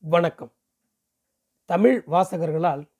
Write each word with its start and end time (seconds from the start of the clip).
வணக்கம். 0.00 0.52
தமிழ் 1.64 2.04
வாசகர்களால் 2.06 2.90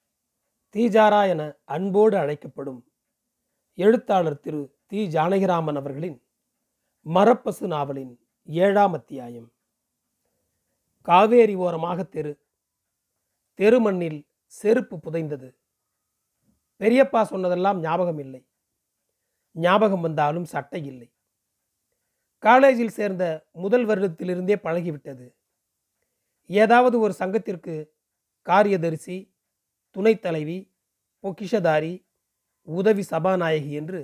தீஜாரா 0.73 1.29
என 1.29 1.55
அன்போடு 1.65 2.17
அழைக்கப்படும் 2.17 2.93
எழுத்தாளர் 3.75 4.41
திரு 4.41 4.79
தி. 4.87 5.07
ஜானகிராமன் 5.07 5.77
அவர்களின் 5.77 6.23
மரப்பசு 7.05 7.67
நாவலின் 7.67 8.21
ஏழாம் 8.45 8.93
அத்தியாயம். 8.93 9.53
காவேரி 11.01 11.55
ஓரமாக 11.55 12.03
தெரு. 12.03 12.45
தெருமண்ணில் 13.57 14.27
செருப்பு 14.45 14.97
புதைந்தது. 14.97 15.57
பெரியப்பா 16.79 17.23
சொன்னதெல்லாம் 17.23 17.81
ஞாபகம் 17.81 18.19
இல்லை 18.19 18.49
ஞாபகம் 19.53 20.01
வந்தாலும் 20.01 20.45
சட்டை 20.45 20.87
இல்லை. 20.87 21.13
காலேஜில் 22.39 22.89
சேர்ந்த 22.89 23.47
முதல் 23.53 23.87
வருடத்திலிருந்தே 23.87 24.57
பழகிவிட்டது. 24.57 25.38
ஏதாவது 26.51 27.01
ஒரு 27.01 27.13
சங்கத்திற்கு 27.13 27.75
காரியதரிசி 28.47 29.17
துணைத் 29.97 30.23
தலைவி 30.23 30.59
பொக்கிஷதாரி 31.25 31.93
உதவி 32.69 33.05
சபாநாயகி 33.11 33.71
என்று 33.71 34.01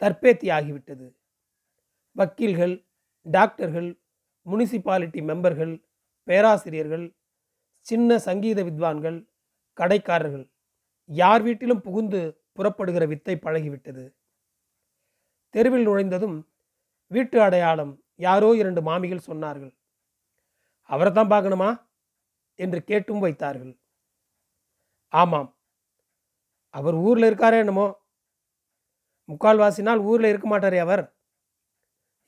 தற்பேத்தி 0.00 0.48
ஆகிவிட்டது 0.50 1.06
வக்கீல்கள் 2.16 2.74
டாக்டர்கள் 3.26 3.90
முனிசிபாலிட்டி 4.46 5.20
மெம்பர்கள் 5.22 5.74
பேராசிரியர்கள் 6.28 7.06
சின்ன 7.86 8.18
சங்கீத 8.18 8.62
வித்வான்கள் 8.62 9.18
கடைக்காரர்கள் 9.78 10.46
யார் 11.08 11.42
வீட்டிலும் 11.42 11.80
புகுந்து 11.80 12.20
புறப்படுகிற 12.54 13.04
வித்தை 13.06 13.34
பழகிவிட்டது. 13.36 14.04
தெருவில் 15.54 15.86
நுழைந்ததும் 15.88 16.36
வீட்டு 17.10 17.38
அடையாளம் 17.42 17.92
யாரோ 18.16 18.54
இரண்டு 18.54 18.80
மாமிகள் 18.80 19.26
சொன்னார்கள். 19.26 19.72
அவரை 20.92 21.12
தான் 21.12 21.28
பார்க்கணுமா? 21.28 21.70
என்று 22.58 22.84
கேட்டும் 22.84 23.18
வைத்தார்கள். 23.18 23.74
ஆமாம். 25.12 25.48
அவர் 26.74 26.94
ஊரில் 26.94 27.28
இருக்காரே 27.30 27.58
என்னமோ? 27.58 27.86
முக்கால்வாசி 29.28 29.82
நாள் 29.82 29.98
ஊரில் 29.98 30.28
இருக்க 30.28 30.46
மாட்டாரே 30.48 30.78
அவர். 30.78 31.04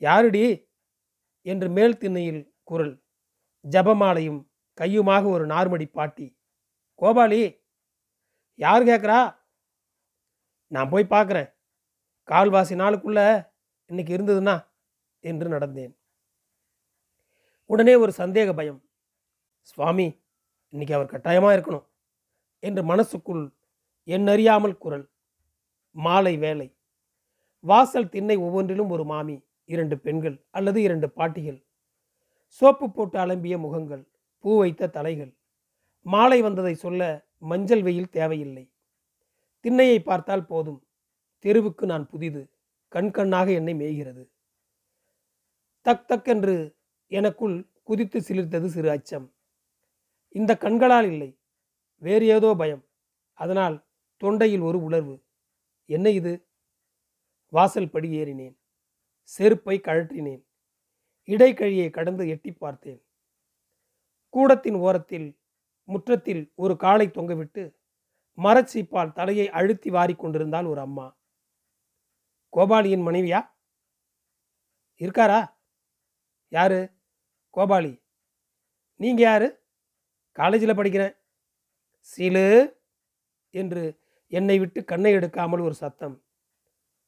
யாருடி? 0.01 0.45
என்று 1.47 1.69
மேல் 1.69 1.99
திண்ணையில் 1.99 2.43
குரல். 2.63 2.95
ஜபமாலையும் 3.65 4.41
கையுமாக 4.81 5.25
ஒரு 5.27 5.45
நார்மடி 5.47 5.87
பாட்டி. 5.93 6.27
கோபாலி 7.03 7.43
யார் 8.59 8.83
கேட்குறா? 8.83 9.21
நான் 10.73 10.89
போய் 10.89 11.13
பார்க்குறேன். 11.15 11.51
கால்வாசி 12.29 12.75
நாளுக்குள்ள 12.83 13.21
இன்னைக்கு 13.91 14.13
இருந்ததுன்னா 14.17 14.57
என்று 15.25 15.49
நடந்தேன். 15.49 15.95
உடனே 17.71 17.95
ஒரு 17.95 18.13
சந்தேக 18.17 18.55
பயம். 18.55 18.81
சுவாமி 19.61 20.07
இன்னைக்கு 20.69 20.95
அவர் 20.95 21.13
கட்டாயமாக 21.13 21.57
இருக்கணும் 21.57 21.87
என்று 22.59 22.83
மனசுக்குள் 22.83 23.45
எண்ணறியாமல் 24.09 24.79
குரல். 24.79 25.07
மாலை 25.91 26.37
வேலை 26.37 26.69
வாசல் 27.65 28.09
திண்ணை 28.09 28.37
ஒவ்வொன்றிலும் 28.37 28.91
ஒரு 28.91 29.05
மாமி 29.05 29.37
இரண்டு 29.65 29.97
பெண்கள் 29.99 30.37
அல்லது 30.51 30.83
இரண்டு 30.83 31.09
பாட்டிகள். 31.11 31.61
சோப்பு 32.47 32.87
போட்டு 32.91 33.19
அலம்பிய 33.19 33.59
முகங்கள் 33.59 34.05
பூ 34.39 34.59
வைத்த 34.59 34.89
தலைகள். 34.89 35.33
மாலை 36.07 36.43
வந்ததை 36.43 36.75
சொல்ல 36.75 37.03
மஞ்சள் 37.39 37.83
வெயில் 37.83 38.11
தேவையில்லை. 38.11 38.65
திண்ணையை 39.65 39.99
பார்த்தால் 40.03 40.47
போதும். 40.47 40.81
தெருவுக்கு 41.39 41.87
நான் 41.87 42.09
புதிது. 42.09 42.43
கண்கண்ணாக 42.93 43.49
என்னை 43.53 43.75
மேய்கிறது. 43.75 44.25
தக் 45.87 46.07
தக் 46.09 46.29
என்று 46.29 46.77
எனக்குள் 47.07 47.71
குதித்து 47.83 48.21
சிலிர்த்தது 48.21 48.67
சிறு 48.67 48.91
அச்சம். 48.91 49.35
இந்த 50.29 50.57
கண்களால் 50.57 51.07
இல்லை 51.07 51.39
வேறு 51.99 52.27
ஏதோ 52.27 52.55
பயம். 52.59 52.85
அதனால் 53.33 53.87
தொண்டையில் 54.25 54.63
ஒரு 54.63 54.83
உணர்வு 54.83 55.25
என்ன 55.87 56.11
இது? 56.11 56.49
வாசல் 57.49 57.91
படி 57.91 58.09
ஏறினேன். 58.17 58.57
செருப்பை 59.23 59.81
கழற்றினேன். 59.81 60.45
இடைக்கழியை 61.27 61.91
கடந்து 61.91 62.29
எட்டி 62.29 62.53
பார்த்தேன். 62.53 63.05
கூடத்தின் 64.29 64.75
ஓரத்தில் 64.75 65.39
முற்றத்தில் 65.85 66.53
ஒரு 66.55 66.77
காலை 66.77 67.09
தொங்கவிட்டு 67.09 67.75
மரச்சீப்பால் 68.39 69.13
தலையை 69.13 69.51
அழுத்தி 69.51 69.91
வாரி 69.91 70.15
கொண்டிருந்தால் 70.15 70.65
ஒரு 70.65 70.81
அம்மா. 70.81 71.17
கோபாலியின் 72.57 73.07
மனைவியா? 73.09 73.41
இருக்காரா? 75.01 75.41
யார்? 76.55 76.95
கோபாலி. 77.57 78.05
நீங்கள் 78.95 79.25
யார்? 79.25 79.59
காலேஜில் 80.33 80.71
படிக்கிறேன். 80.71 81.19
சீலு 82.17 82.77
என்று 83.51 84.01
என்னை 84.27 84.59
விட்டு 84.59 84.85
கண்ணை 84.85 85.15
எடுக்காமல் 85.15 85.63
ஒரு 85.63 85.75
சத்தம். 85.75 86.25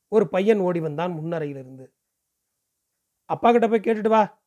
ஒரு 0.09 0.29
பையன் 0.29 0.59
ஓடி 0.59 0.81
வந்தான் 0.81 1.13
முன்னறையிலிருந்து. 1.13 1.95
அப்பா 3.25 3.51
கிட்ட 3.51 3.69
போய் 3.69 3.81
கேட்டுட்டு 3.81 4.09
வா. 4.09 4.43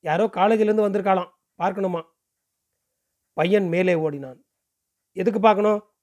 யாரோ 0.00 0.26
காலேஜிலேருந்து 0.26 0.86
வந்திருக்காளாம். 0.86 1.32
பார்க்கணுமா? 1.58 2.02
பையன் 3.32 3.68
மேலே 3.68 3.94
ஓடினான். 3.94 4.46
எதுக்கு 5.12 5.40
பார்க்கணும்? 5.40 5.94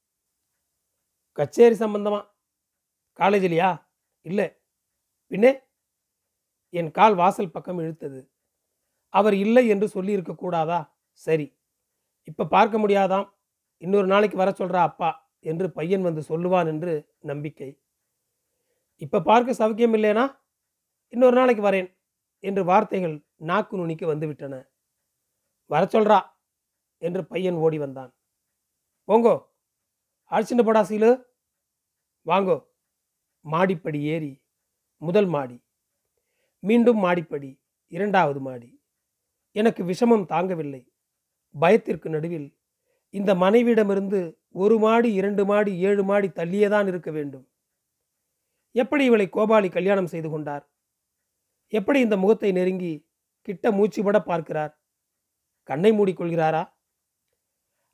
கச்சேரி 1.32 1.76
சம்பந்தமா? 1.76 2.30
இல்லையா 3.20 3.96
இல்லை. 4.22 4.62
பின்னே 5.28 5.62
என் 6.70 6.92
கால் 6.92 7.16
வாசல் 7.16 7.52
பக்கம் 7.52 7.80
இழுத்தது. 7.80 8.31
அவர் 9.14 9.34
இல்லை 9.34 9.68
என்று 9.68 9.88
சொல்லியிருக்க 9.88 10.34
கூடாதா? 10.34 10.94
சரி. 11.14 11.58
இப்போ 12.24 12.46
பார்க்க 12.46 12.88
முடியாதாம். 12.88 13.30
இன்னொரு 13.78 14.08
நாளைக்கு 14.08 14.38
வர 14.38 14.50
சொல்கிறா 14.50 14.76
அப்பா 14.76 15.30
என்று 15.40 15.72
பையன் 15.72 16.02
வந்து 16.02 16.22
சொல்லுவான் 16.22 16.68
என்று 16.68 17.10
நம்பிக்கை. 17.20 17.80
இப்போ 18.96 19.22
பார்க்க 19.22 19.68
சௌக்கியம் 19.68 19.96
இல்லைனா 19.96 20.40
இன்னொரு 21.10 21.36
நாளைக்கு 21.36 21.64
வரேன் 21.64 21.98
என்று 22.40 22.64
வார்த்தைகள் 22.64 23.26
நாக்கு 23.36 23.78
நுனிக்கு 23.78 24.14
வந்துவிட்டன. 24.14 24.68
வர 25.66 25.86
சொல்றா 25.86 26.20
என்று 26.98 27.26
பையன் 27.26 27.56
ஓடி 27.56 27.78
வந்தான். 27.78 28.14
போங்கோ 29.08 29.50
அழிச்சுட்டு 30.32 30.64
போடா 30.64 30.82
சீலு. 30.82 31.30
வாங்கோ. 32.26 32.68
மாடிப்படி 33.42 34.02
ஏறி. 34.02 34.42
முதல் 34.98 35.26
மாடி. 35.26 35.64
மீண்டும் 36.60 36.98
மாடிப்படி. 36.98 37.62
இரண்டாவது 37.88 38.40
மாடி. 38.40 38.81
எனக்கு 39.52 39.84
விஷமம் 39.84 40.26
தாங்கவில்லை. 40.26 40.88
பயத்திற்கு 41.56 42.10
நடுவில் 42.10 42.58
இந்த 43.10 43.36
மனைவியிடமிருந்து 43.36 44.38
ஒரு 44.50 44.80
மாடி 44.80 45.14
இரண்டு 45.14 45.46
மாடி 45.46 45.78
ஏழு 45.78 46.04
மாடி 46.04 46.28
தள்ளியேதான் 46.28 46.88
இருக்க 46.88 47.12
வேண்டும். 47.12 47.48
எப்படி 48.72 49.06
இவளை 49.06 49.30
கோபாலி 49.32 49.72
கல்யாணம் 49.72 50.08
செய்து 50.08 50.30
கொண்டார்? 50.30 50.70
எப்படி 51.68 52.00
இந்த 52.00 52.18
முகத்தை 52.18 52.52
நெருங்கி 52.52 53.10
கிட்ட 53.42 53.72
மூச்சுபட 53.72 54.20
பார்க்கிறார்? 54.20 54.82
கண்ணை 55.64 55.92
மூடிக்கொள்கிறாரா? 55.92 56.74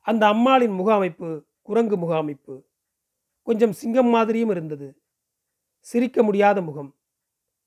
அந்த 0.00 0.26
அம்மாளின் 0.26 0.72
முக 0.72 0.94
அமைப்பு 0.94 1.46
குரங்கு 1.62 1.96
முக 1.96 2.16
அமைப்பு 2.16 2.66
கொஞ்சம் 3.42 3.72
சிங்கம் 3.72 4.08
மாதிரியும் 4.08 4.50
இருந்தது. 4.50 4.88
சிரிக்க 5.80 6.22
முடியாத 6.22 6.60
முகம். 6.62 6.96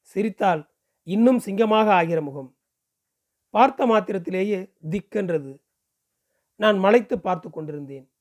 சிரித்தால் 0.02 0.72
இன்னும் 1.04 1.40
சிங்கமாக 1.40 1.94
ஆகிற 1.94 2.22
முகம். 2.22 2.61
பார்த்த 3.54 3.86
மாத்திரத்திலேயே 3.86 4.74
திக்கென்றது. 4.90 5.60
நான் 6.56 6.78
மலைத்து 6.78 7.20
பார்த்து 7.20 7.50
கொண்டிருந்தேன். 7.50 8.12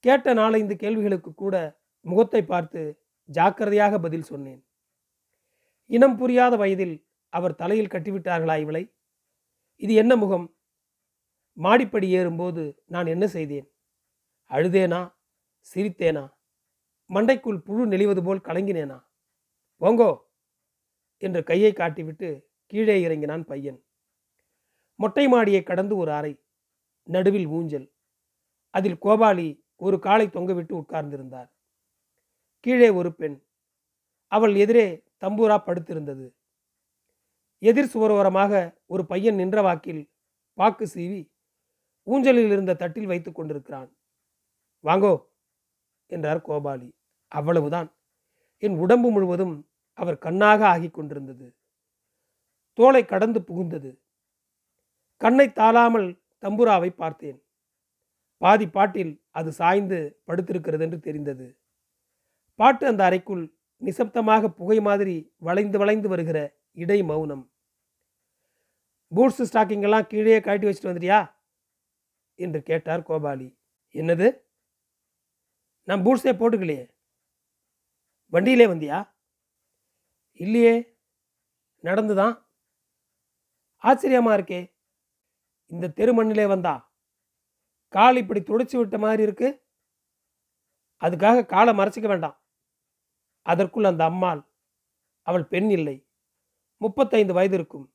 கேட்ட 0.00 0.34
நாலைந்து 0.34 0.76
கேள்விகளுக்கு 0.76 1.34
கூட 1.34 1.80
முகத்தை 2.00 2.44
பார்த்து 2.44 2.98
ஜாக்கிரதையாக 3.28 3.98
பதில் 3.98 4.22
சொன்னேன். 4.22 4.64
இனம் 5.86 6.16
புரியாத 6.16 6.56
வயதில் 6.56 7.06
அவர் 7.28 7.54
தலையில் 7.54 7.86
கட்டிவிட்டார்களா 7.86 8.60
இவளை? 8.60 8.94
இது 9.76 9.94
என்ன 9.94 10.16
முகம்? 10.16 10.54
மாடிப்படி 11.56 12.08
ஏறும்போது 12.08 12.82
நான் 12.86 13.06
என்ன 13.06 13.26
செய்தேன்? 13.26 13.66
அழுதேனா? 14.50 15.14
சிரித்தேனா? 15.66 16.24
மண்டைக்குள் 17.10 17.58
புழு 17.58 17.86
நெளிவது 17.86 18.22
போல் 18.22 18.40
கலங்கினேனா? 18.40 18.98
போங்கோ! 19.80 20.10
என்று 21.18 21.44
கையை 21.44 21.72
காட்டிவிட்டு 21.72 22.44
கீழே 22.66 23.00
இறங்கினான் 23.00 23.44
பையன். 23.44 23.84
மொட்டை 25.02 25.24
மாடியை 25.28 25.62
கடந்து 25.62 25.94
ஒரு 25.96 26.12
அறை 26.12 26.32
நடுவில் 27.08 27.46
ஊஞ்சல். 27.46 27.86
அதில் 28.74 28.98
கோபாலி 29.02 29.48
ஒரு 29.76 29.96
காலை 29.98 30.26
தொங்கவிட்டு 30.26 30.74
உட்கார்ந்திருந்தார். 30.82 31.50
கீழே 32.60 32.88
ஒரு 32.90 33.10
பெண். 33.14 33.36
அவள் 34.32 34.54
எதிரே 34.54 34.86
தம்பூரா 35.20 35.56
படுத்திருந்தது. 35.66 36.26
எதிர் 37.62 37.90
சுவரோரமாக 37.94 38.52
ஒரு 38.86 39.02
பையன் 39.06 39.34
நின்ற 39.34 39.62
வாக்கில் 39.62 40.02
பாக்கு 40.58 40.84
சீவி 40.94 41.20
ஊஞ்சலில் 42.06 42.50
இருந்த 42.50 42.74
தட்டில் 42.74 43.06
வைத்துக் 43.06 43.34
கொண்டிருக்கிறான். 43.34 43.90
வாங்கோ 44.84 45.12
என்றார் 46.10 46.46
கோபாலி. 46.46 46.88
அவ்வளவுதான். 47.32 47.88
என் 48.62 48.78
உடம்பு 48.78 49.10
முழுவதும் 49.10 49.54
அவர் 49.98 50.18
கண்ணாக 50.18 50.60
ஆகிக் 50.68 50.96
கொண்டிருந்தது. 50.96 51.46
தோலை 52.78 53.04
கடந்து 53.04 53.40
புகுந்தது. 53.40 53.90
கண்ணை 55.22 55.48
தாளாமல் 55.48 56.22
தம்புராவை 56.40 56.90
பார்த்தேன். 56.90 57.42
பாதி 58.36 58.68
பாட்டில் 58.68 59.24
அது 59.30 59.52
சாய்ந்து 59.52 60.22
படுத்திருக்கிறது 60.26 60.80
என்று 60.80 61.00
தெரிந்தது. 61.00 61.58
பாட்டு 62.54 62.86
அந்த 62.86 63.04
அறைக்குள் 63.04 63.54
நிசப்தமாக 63.82 64.48
புகை 64.48 64.80
மாதிரி 64.80 65.34
வளைந்து 65.36 65.78
வளைந்து 65.78 66.08
வருகிற 66.08 66.56
இடை 66.72 67.02
மௌனம். 67.02 67.52
பூட்ஸ் 69.14 69.42
ஸ்டாக்கிங்கெல்லாம் 69.42 70.06
கீழே 70.06 70.40
கழட்டி 70.40 70.66
வச்சுட்டு 70.66 70.90
வந்துட்டியா? 70.90 71.34
என்று 72.34 72.62
கேட்டார் 72.62 73.00
கோபாலி. 73.00 73.58
என்னது? 73.92 74.40
நான் 75.84 76.04
பூட்ஸே 76.04 76.32
போட்டுக்கலையே. 76.40 76.84
வண்டியிலே 78.32 78.66
வந்தியா? 78.66 79.14
இல்லையே. 80.32 81.00
நடந்து 81.78 82.14
தான் 82.14 82.34
இருக்கே. 84.38 84.71
இந்த 85.72 85.88
தெரு 85.88 86.12
மண்ணிலே 86.14 86.46
வந்தா? 86.46 86.92
கால் 87.88 88.16
இப்படி 88.16 88.40
துடைச்சி 88.40 88.76
விட்ட 88.76 88.98
மாதிரி 88.98 89.22
இருக்கு. 89.22 89.64
அதுக்காக 91.00 91.46
காலை 91.46 91.74
மறைச்சிக்க 91.74 92.06
வேண்டாம். 92.06 92.40
அதற்குள் 93.42 93.84
அந்த 93.84 94.04
அம்மாள் 94.04 94.48
அவள் 95.22 95.44
பெண் 95.44 95.70
இல்லை. 95.70 96.08
முப்பத்தைந்து 96.76 97.32
வயது 97.32 97.54
இருக்கும். 97.54 97.94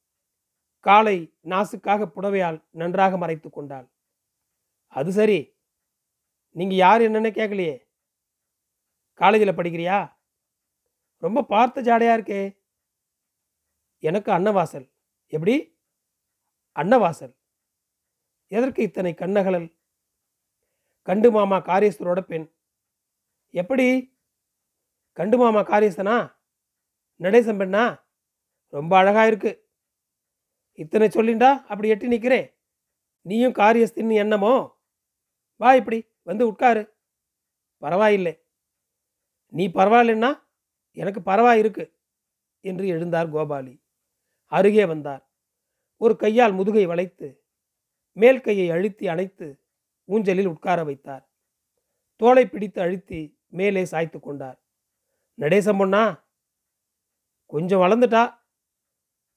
காலை 0.79 1.37
நாசுக்காக 1.43 2.11
புடவையால் 2.15 2.65
நன்றாக 2.71 3.17
மறைத்து 3.17 3.49
கொண்டாள். 3.49 3.91
அது 4.87 5.11
சரி. 5.11 5.57
நீங்க 6.51 6.75
யார் 6.75 7.01
என்னன்னு 7.01 7.31
கேட்கலையே 7.31 7.87
காலேஜில் 9.13 9.55
படிக்கிறியா? 9.55 10.17
ரொம்ப 11.17 11.43
பார்த்த 11.43 11.81
ஜாடையா 11.81 12.17
இருக்கே. 12.19 12.61
எனக்கு 13.99 14.31
அன்னவாசல். 14.31 14.93
எப்படி? 15.27 15.81
அன்னவாசல். 16.75 17.36
எதற்கு 18.47 18.83
இத்தனை 18.83 19.13
கண்ணகலல்? 19.13 19.77
கண்டு 21.01 21.31
மாமா 21.31 21.57
காரியஸ்தரோட 21.57 22.21
பெண். 22.21 22.53
எப்படி? 23.49 24.17
கண்டு 25.11 25.37
மாமா 25.37 25.59
காரியஸ்தனா? 25.59 26.35
நடேசம் 27.19 27.59
பெண்ணா? 27.59 28.03
ரொம்ப 28.67 28.97
அழகாக 28.97 29.27
இருக்கு. 29.27 29.69
இத்தனை 30.73 31.07
சொல்லிண்டா? 31.07 31.61
அப்படி 31.61 31.87
எட்டி 31.87 32.07
நிற்கிறேன் 32.07 32.55
நீயும் 33.21 33.53
காரியஸ்தின்னு 33.53 34.13
எண்ணமோ? 34.13 34.81
வா 35.55 35.73
இப்படி 35.73 36.11
வந்து 36.21 36.47
உட்காரு. 36.47 36.95
பரவாயில்லை. 37.77 38.45
நீ 39.47 39.67
பரவாயில்லைன்னா 39.67 40.43
எனக்கு 40.91 41.19
பரவாயிருக்கு 41.19 41.93
என்று 42.59 42.85
எழுந்தார் 42.85 43.29
கோபாலி. 43.29 43.83
அருகே 44.45 44.85
வந்தார். 44.85 45.31
ஒரு 45.97 46.15
கையால் 46.15 46.53
முதுகை 46.53 46.85
வளைத்து 46.85 47.46
மேல் 48.17 48.41
கையை 48.41 48.69
அழுத்தி 48.69 49.07
அணைத்து 49.07 49.47
ஊஞ்சலில் 50.05 50.45
உட்கார 50.45 50.83
வைத்தார். 50.83 51.23
தோலை 52.15 52.43
பிடித்து 52.47 52.81
அழுத்தி 52.81 53.39
மேலே 53.47 53.85
சாய்த்து 53.85 54.19
கொண்டார். 54.19 54.57
நடேசம் 55.37 55.79
பொண்ணா 55.81 56.03
கொஞ்சம் 57.45 57.81
வளர்ந்துட்டா? 57.81 58.23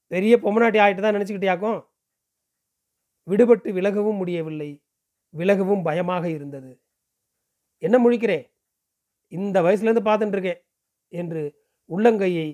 பெரிய 0.06 0.36
பொம்மநாட்டி 0.36 0.78
ஆகிட்டு 0.84 1.00
தான் 1.00 1.14
நினச்சிக்கிட்டியாக்கும்? 1.14 1.80
விடுபட்டு 3.28 3.72
விலகவும் 3.72 4.16
முடியவில்லை. 4.16 4.70
விலகவும் 5.34 5.82
பயமாக 5.82 6.24
இருந்தது. 6.30 6.72
என்ன 7.78 7.96
முழிக்கிறே? 7.98 8.38
இந்த 9.28 9.62
வயசுலேருந்து 9.62 10.08
பார்த்துட்டுருக்கேன் 10.08 10.62
என்று 11.08 11.42
உள்ளங்கையை 11.88 12.48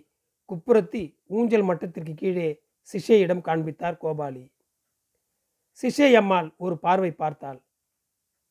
குப்புறத்தி 0.48 1.02
ஊஞ்சல் 1.26 1.62
மட்டத்திற்கு 1.62 2.14
கீழே 2.14 2.48
சிஷ்யிடம் 2.92 3.40
காண்பித்தார் 3.40 4.00
கோபாலி. 4.02 4.44
சிஷ்யம்மாள் 5.82 6.54
ஒரு 6.56 6.78
பார்வை 6.78 7.10
பார்த்தாள். 7.12 7.62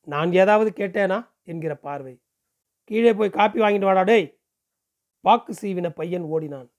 நான் 0.02 0.32
ஏதாவது 0.32 0.70
கேட்டேனா? 0.70 1.28
என்கிற 1.44 1.78
பார்வை. 1.78 2.22
கீழே 2.84 3.14
போய் 3.14 3.30
காப்பி 3.30 3.60
வாங்கிட்டு 3.60 3.86
வாடா 3.86 4.02
டேய். 4.02 4.40
பாக்கு 5.22 5.54
சீவின 5.62 5.90
பையன் 5.90 6.24
ஓடினான். 6.24 6.72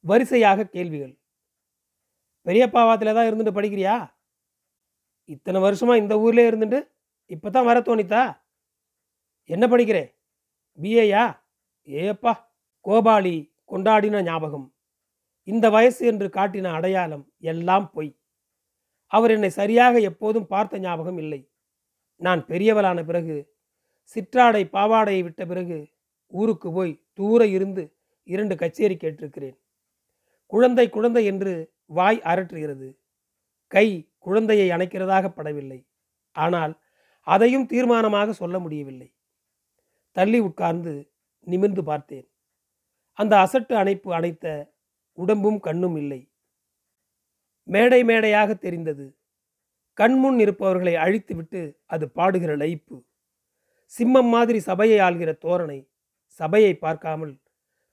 வரிசையாக 0.00 0.64
கேள்விகள். 0.64 1.18
பெரியப்பாவாத்தில் 2.46 3.14
தான் 3.14 3.28
இருந்துட்டு 3.28 3.56
படிக்கிறியா? 3.58 4.14
இத்தனை 5.24 5.60
வருஷமா 5.60 5.96
இந்த 5.96 6.14
ஊர்லேயே 6.14 6.50
இருந்துட்டு 6.50 6.88
இப்போ 7.26 7.50
தான் 7.50 7.64
வர 7.64 7.78
தோணித்தா? 7.80 8.40
என்ன 9.44 9.66
படிக்கிறேன் 9.66 10.08
பிஏயா 10.78 11.42
ஏப்பா. 11.84 12.32
கோபாலி 12.84 13.52
கொண்டாடின 13.70 14.22
ஞாபகம். 14.22 14.74
இந்த 15.44 15.70
வயசு 15.70 16.06
என்று 16.06 16.28
காட்டின 16.28 16.72
அடையாளம் 16.72 17.32
எல்லாம் 17.38 17.90
பொய். 17.90 18.20
அவர் 19.12 19.30
என்னை 19.30 19.50
சரியாக 19.50 19.98
எப்போதும் 20.00 20.46
பார்த்த 20.46 20.78
ஞாபகம் 20.78 21.18
இல்லை. 21.18 21.40
நான் 22.16 22.44
பெரியவளான 22.48 23.04
பிறகு 23.04 23.36
சிற்றாடை 24.16 24.62
பாவாடையை 24.72 25.22
விட்ட 25.22 25.46
பிறகு 25.46 25.78
ஊருக்கு 26.32 26.72
போய் 26.72 26.92
தூர 27.12 27.46
இருந்து 27.46 27.82
இரண்டு 28.24 28.56
கச்சேரி 28.56 28.94
கேட்டிருக்கிறேன். 28.94 29.56
குழந்தை 30.46 30.90
குழந்தை 30.90 31.24
என்று 31.24 31.52
வாய் 31.84 32.20
அரற்றுகிறது. 32.24 32.88
கை 33.66 33.86
குழந்தையை 34.18 34.70
அணைக்கிறதாக 34.70 35.26
படவில்லை. 35.36 35.80
ஆனால் 36.36 36.80
அதையும் 37.26 37.66
தீர்மானமாக 37.66 38.30
சொல்ல 38.30 38.58
முடியவில்லை. 38.58 39.08
தள்ளி 40.12 40.38
உட்கார்ந்து 40.38 40.92
நிமிர்ந்து 41.46 41.82
பார்த்தேன். 41.84 42.26
அந்த 43.18 43.36
அசட்டு 43.36 43.72
அணைப்பு 43.72 44.14
அணைத்த 44.14 44.46
உடம்பும் 45.18 45.60
கண்ணும் 45.60 45.96
இல்லை. 45.96 46.20
மேடை 47.68 48.04
மேடையாக 48.04 48.54
தெரிந்தது. 48.54 49.06
கண்முன் 49.98 50.38
இருப்பவர்களை 50.38 50.94
அழித்துவிட்டு 50.94 51.76
அது 51.86 52.10
பாடுகிற 52.14 52.56
லைப்பு 52.56 52.96
சிம்மம் 53.92 54.28
மாதிரி 54.28 54.58
சபையை 54.58 54.98
ஆள்கிற 54.98 55.30
தோரணை. 55.44 55.86
சபையை 56.40 56.74
பார்க்காமல் 56.74 57.40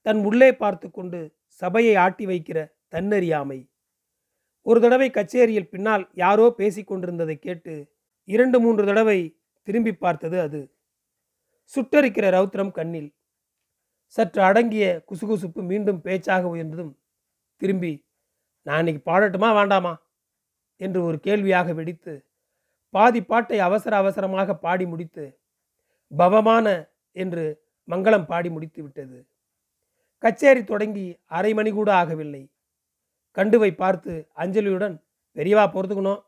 தன் 0.01 0.24
உள்ளே 0.25 0.51
பார்த்து 0.54 0.92
கொண்டு 0.92 1.19
சபையை 1.62 1.95
ஆட்டி 1.95 2.25
வைக்கிற 2.25 2.68
தன்னறியாமை. 2.92 3.68
ஒரு 4.62 4.80
தடவை 4.81 5.10
கச்சேரியில் 5.10 5.69
பின்னால் 5.69 6.10
யாரோ 6.13 6.56
பேசிக்கொண்டிருந்ததை 6.57 7.36
கேட்டு 7.39 7.88
இரண்டு 8.27 8.60
மூன்று 8.60 8.86
தடவை 8.86 9.19
திரும்பி 9.68 9.94
பார்த்தது 9.95 10.42
அது. 10.42 10.62
சுட்டரிக்கிற 11.74 12.25
ரௌத்திரம் 12.30 12.72
கண்ணில் 12.72 13.10
சற்று 14.07 14.42
அடங்கிய 14.42 14.86
குசுகுசுப்பு 15.10 15.62
மீண்டும் 15.62 16.01
பேச்சாக 16.01 16.44
உயர்ந்ததும் 16.48 16.94
திரும்பி 17.57 18.04
நான் 18.65 18.77
இன்னைக்கு 18.77 19.12
பாடட்டுமா 19.12 19.53
வேண்டாமா? 19.53 19.94
என்று 20.77 21.03
ஒரு 21.03 21.19
கேள்வியாக 21.19 21.73
வெடித்து 21.73 22.25
பாதி 22.89 23.23
பாட்டை 23.23 23.59
அவசர 23.59 23.97
அவசரமாக 23.97 24.56
பாடி 24.56 24.85
முடித்து 24.85 25.39
பவமான 26.12 26.67
என்று 27.12 27.43
மங்களம் 27.88 28.25
பாடி 28.25 28.50
முடித்து 28.50 28.84
விட்டது. 28.84 29.27
கச்சேரி 30.17 30.63
தொடங்கி 30.63 31.19
அரை 31.25 31.53
மணி 31.53 31.72
கூட 31.72 31.93
ஆகவில்லை. 31.93 32.50
கண்டுவை 33.38 33.75
பார்த்து 33.75 34.29
அஞ்சலியுடன் 34.36 34.95
பெரியவா 35.36 35.65
பொறுத்துக்கணும். 35.72 36.22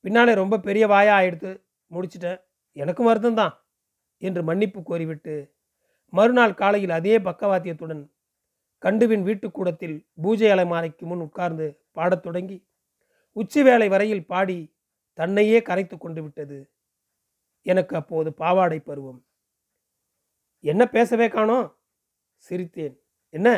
பின்னாலே 0.00 0.34
ரொம்ப 0.34 0.58
பெரிய 0.58 0.86
வாயா 0.86 1.18
ஆயிடுத்து 1.18 1.50
முடிச்சிட்டேன். 1.90 2.40
எனக்கும் 2.72 3.06
வருத்தம்தான் 3.06 3.54
என்று 4.22 4.42
மன்னிப்பு 4.42 4.80
கோரிவிட்டு 4.80 5.34
மறுநாள் 6.12 6.54
காலையில் 6.54 6.90
அதே 6.90 7.18
பக்கவாத்தியத்துடன் 7.18 8.02
கண்டுவின் 8.78 9.24
வீட்டுக்கூடத்தில் 9.24 10.06
பூஜை 10.22 10.50
அலைமாலைக்கு 10.50 10.98
முன் 10.98 11.20
உட்கார்ந்து 11.20 11.84
பாடத் 11.92 12.22
தொடங்கி 12.22 12.66
உச்சி 13.32 13.62
வேளை 13.62 13.88
வரையில் 13.88 14.26
பாடி 14.26 14.74
தன்னையே 15.12 15.62
கரைத்து 15.62 15.98
கொண்டு 15.98 16.22
விட்டது. 16.22 16.70
எனக்கு 17.66 17.96
அப்போது 17.96 18.32
பாவாடை 18.32 18.80
பருவம். 18.80 19.26
என்ன 20.60 20.88
பேசவே 20.88 21.28
காணோம்? 21.28 21.78
சிரித்தேன். 22.50 22.96
என்ன? 23.28 23.48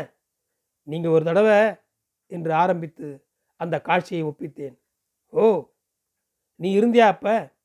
நீங்கள் 0.82 1.10
ஒரு 1.10 1.25
தடவை 1.25 1.75
என்று 2.26 2.52
ஆரம்பித்து 2.52 3.26
அந்த 3.56 3.80
காட்சியை 3.80 4.25
ஒப்பித்தேன். 4.25 4.76
ஓ! 5.32 5.72
நீ 6.54 6.80
இருந்தியா 6.80 7.06
அப்ப? 7.06 7.56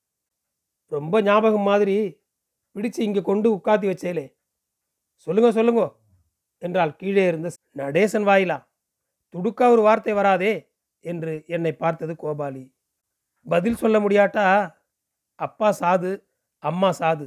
ரொம்ப 0.92 1.22
ஞாபகம் 1.22 1.62
மாதிரி 1.62 2.22
பிடிச்சு 2.76 3.00
இங்கே 3.00 3.22
கொண்டு 3.22 3.56
உட்காத்தி 3.56 3.88
வச்சேலே. 3.92 4.26
சொல்லுங்க 5.16 5.52
சொல்லுங்க. 5.52 6.03
என்றால் 6.64 6.96
கீழே 6.96 7.28
இருந்த 7.28 7.48
நடேசன் 7.76 8.28
வாயிலா? 8.30 8.58
துடுக்கா 9.34 9.66
ஒரு 9.70 9.82
வார்த்தை 9.82 10.14
வராதே! 10.14 10.54
என்று 11.06 11.44
என்னை 11.48 11.74
பார்த்தது 11.76 12.14
கோபாலி. 12.16 12.64
பதில் 13.46 13.76
சொல்ல 13.76 13.98
முடியாட்டா? 14.00 14.48
அப்பா 15.40 15.70
சாது 15.82 16.12
அம்மா 16.64 16.92
சாது. 17.00 17.26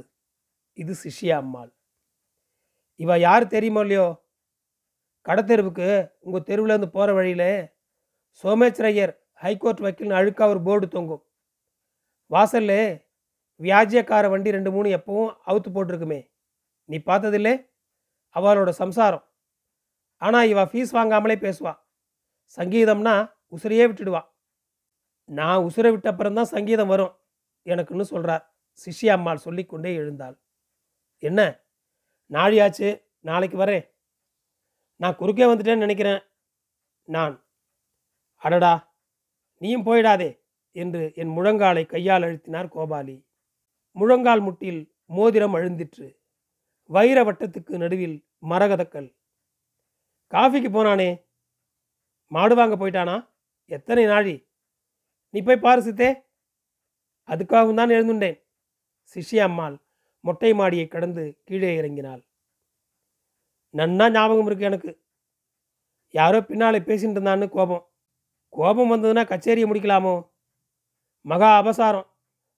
இது 0.77 0.93
சிஷ்யா 1.03 1.37
அம்மாள். 1.37 1.71
இவ 2.99 3.17
யார் 3.19 3.45
தெரியுமோ 3.47 3.81
இல்லையோ? 3.81 4.07
கடத்தெருவுக்கு 5.25 5.87
உங்கள் 6.19 6.47
தெருவிலேருந்து 6.49 6.89
போகிற 6.89 7.13
வழியில் 7.13 7.49
சோமேஸ்வரையர் 8.43 9.13
ஹைகோர்ட் 9.41 9.83
வக்கீல்னு 9.85 10.19
அழுக்கா 10.19 10.45
ஒரு 10.47 10.61
போர்டு 10.61 10.87
தொங்கும். 10.87 11.23
வாசல்ல 12.31 12.73
வியாஜியக்கார 13.59 14.25
வண்டி 14.29 14.51
ரெண்டு 14.51 14.71
மூணு 14.71 14.89
எப்பவும் 14.97 15.31
அவுத்து 15.47 15.69
போட்டிருக்குமே. 15.71 16.19
நீ 16.89 16.97
பார்த்ததில்லே? 17.07 17.55
அவளோட 18.35 18.69
சம்சாரம். 18.83 19.25
ஆனால் 20.17 20.47
இவள் 20.47 20.65
ஃபீஸ் 20.65 20.95
வாங்காமலே 20.95 21.35
பேசுவா. 21.35 21.79
சங்கீதம்னா 22.55 23.31
உசிரியே 23.51 23.85
விட்டுடுவா. 23.87 24.27
நான் 25.23 25.63
உசுரை 25.63 25.91
விட்ட 25.91 26.09
அப்புறம்தான் 26.09 26.45
சங்கீதம் 26.45 26.87
வரும் 26.87 27.15
எனக்குன்னு 27.65 28.01
சொல்கிறார் 28.01 28.55
சிஷ்யா 28.85 29.09
அம்மாள் 29.09 29.37
சொல்லிக்கொண்டே 29.37 29.95
எழுந்தாள். 29.95 30.41
என்ன? 31.17 31.59
நாழியாச்சு? 32.29 33.03
நாளைக்கு 33.19 33.57
வரேன். 33.57 33.89
நான் 34.95 35.15
குறுக்கே 35.15 35.45
வந்துட்டேன்னு 35.45 35.77
நினைக்கிறேன். 35.77 36.21
நான். 37.03 37.47
அடடா 38.35 38.95
நீயும் 39.57 39.85
போயிடாதே 39.85 40.41
என்று 40.71 41.11
என் 41.15 41.29
முழங்காலை 41.29 41.85
கையால் 41.85 42.21
அழுத்தினார் 42.21 42.69
கோபாலி. 42.75 43.27
முழங்கால் 43.91 44.41
முட்டில் 44.41 44.95
மோதிரம் 45.05 45.55
அழுந்திற்று. 45.55 46.17
வைர 46.83 47.23
வட்டத்துக்கு 47.23 47.69
நடுவில் 47.69 48.29
மரகதக்கல். 48.41 49.16
காஃபிக்கு 50.27 50.69
போனானே. 50.69 51.23
மாடு 52.27 52.55
வாங்க 52.55 52.75
போயிட்டானா? 52.75 53.29
எத்தனை 53.65 54.05
நாழி? 54.05 54.47
நீ 55.29 55.41
போய் 55.41 55.57
பாரு 55.57 55.81
சித்தே. 55.81 56.23
அதுக்காகவும் 57.27 57.73
தான் 57.73 57.89
எழுந்துண்டேன். 57.89 58.43
சிஷ்ய 59.13 59.37
அம்மாள் 59.37 59.77
மொட்டை 60.19 60.53
மாடியை 60.53 60.87
கடந்து 60.87 61.41
கீழே 61.43 61.81
இறங்கினாள். 61.81 62.21
நன்னா 63.73 64.11
ஞாபகம் 64.11 64.45
இருக்கு 64.45 64.65
எனக்கு. 64.65 65.03
யாரோ 66.09 66.41
பின்னாலே 66.41 66.79
பேசிட்டு 66.79 67.17
இருந்தான்னு 67.17 67.49
கோபம். 67.49 67.91
கோபம் 68.49 68.91
வந்ததுன்னா 68.91 69.25
கச்சேரியை 69.25 69.65
முடிக்கலாமோ? 69.65 70.29
மகா 71.21 71.61
அபசாரம். 71.61 72.07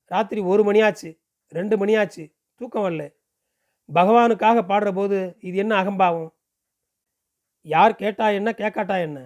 ராத்திரி 0.05 0.41
ஒரு 0.41 0.71
மணியாச்சு. 0.71 1.19
ரெண்டு 1.47 1.85
மணியாச்சு. 1.85 2.33
தூக்கம் 2.55 2.83
வரல. 2.83 3.15
பகவானுக்காக 3.93 4.61
பாடுற 4.61 4.93
போது 4.93 5.35
இது 5.39 5.57
என்ன 5.57 5.83
அகம்பாவம்? 5.83 6.38
யார் 7.65 7.93
கேட்டா 8.01 8.25
என்ன 8.39 8.49
கேட்காட்டா 8.61 8.95
என்ன? 9.07 9.19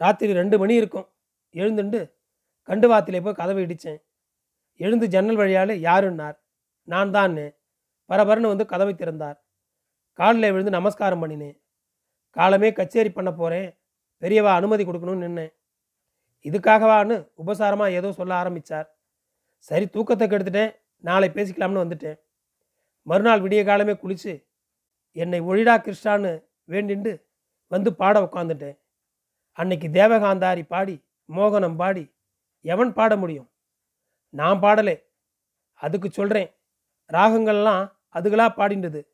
ராத்திரி 0.00 0.32
ரெண்டு 0.40 0.56
மணி 0.62 0.74
இருக்கும். 0.80 1.08
எழுந்துண்டு 1.54 2.00
கண்டு 2.68 2.86
வாத்திலே 2.90 3.20
போய் 3.24 3.40
கதவை 3.40 3.60
இடித்தேன் 3.66 4.00
எழுந்து 4.80 5.06
ஜன்னல் 5.14 5.38
வழியால் 5.40 5.72
யாருன்னார்? 5.88 6.36
நான் 6.88 7.12
தான் 7.16 7.36
பரபரன்னு 8.10 8.52
வந்து 8.52 8.64
கதவை 8.72 8.94
திறந்தார். 8.94 9.38
காலில் 10.18 10.52
விழுந்து 10.54 10.76
நமஸ்காரம் 10.78 11.22
பண்ணினேன். 11.22 11.56
காலமே 12.36 12.68
கச்சேரி 12.72 13.10
பண்ண 13.12 13.30
போகிறேன் 13.32 13.68
பெரியவா 14.22 14.50
அனுமதி 14.58 14.82
கொடுக்கணும்னு 14.84 15.24
நின்னேன். 15.26 15.52
இதுக்காகவான்னு 16.44 17.16
உபசாரமாக 17.42 17.96
ஏதோ 17.98 18.08
சொல்ல 18.18 18.32
ஆரம்பித்தார் 18.42 18.88
சரி 19.68 19.86
தூக்கத்தை 19.94 20.26
கெடுத்துட்டேன். 20.28 20.72
நாளை 21.04 21.28
பேசிக்கலாம்னு 21.36 21.82
வந்துட்டேன். 21.84 22.18
மறுநாள் 23.06 23.42
விடிய 23.44 23.62
காலமே 23.64 23.94
குளித்து 24.02 24.34
என்னை 25.16 25.40
ஒழிடா 25.48 25.74
கிருஷ்ணான்னு 25.86 26.32
வேண்டிண்டு 26.68 27.22
வந்து 27.66 27.94
பாட 27.94 28.20
உட்காந்துட்டேன் 28.20 28.78
அன்னைக்கு 29.52 29.88
தேவகாந்தாரி 29.88 30.62
பாடி 30.66 31.04
மோகனம் 31.28 31.76
பாடி 31.76 32.14
எவன் 32.60 32.92
பாட 32.92 33.16
முடியும்? 33.16 33.50
நான் 34.28 34.60
பாடலே. 34.60 35.02
அதுக்கு 35.74 36.10
சொல்கிறேன் 36.10 36.50
ராகங்கள்லாம் 37.12 37.82
அதுகளாக 38.14 38.50
பாடின்றது. 38.56 39.06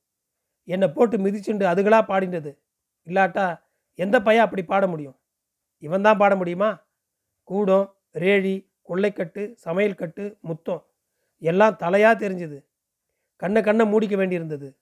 என்னை 0.64 0.88
போட்டு 0.88 1.16
மிதிச்சுண்டு 1.18 1.64
அதுகளாக 1.73 2.04
பாடின்றது. 2.11 2.59
இல்லாட்டா 3.06 3.62
எந்த 3.94 4.23
பையன் 4.23 4.44
அப்படி 4.44 4.64
பாட 4.64 4.87
முடியும்? 4.87 5.21
இவன் 5.78 6.02
தான் 6.02 6.16
பாட 6.16 6.37
முடியுமா? 6.37 6.71
கூடம் 7.42 7.97
ரேழி 8.12 8.54
கொள்ளைக்கட்டு 8.88 9.52
சமையல் 9.54 9.94
கட்டு 9.94 10.38
முத்தம் 10.40 10.87
எல்லாம் 11.38 11.75
தலையாக 11.75 12.14
தெரிஞ்சுது. 12.25 12.64
கண்ணை 13.37 13.62
கண்ணை 13.62 13.92
மூடிக்க 13.92 14.14
வேண்டியிருந்தது. 14.16 14.76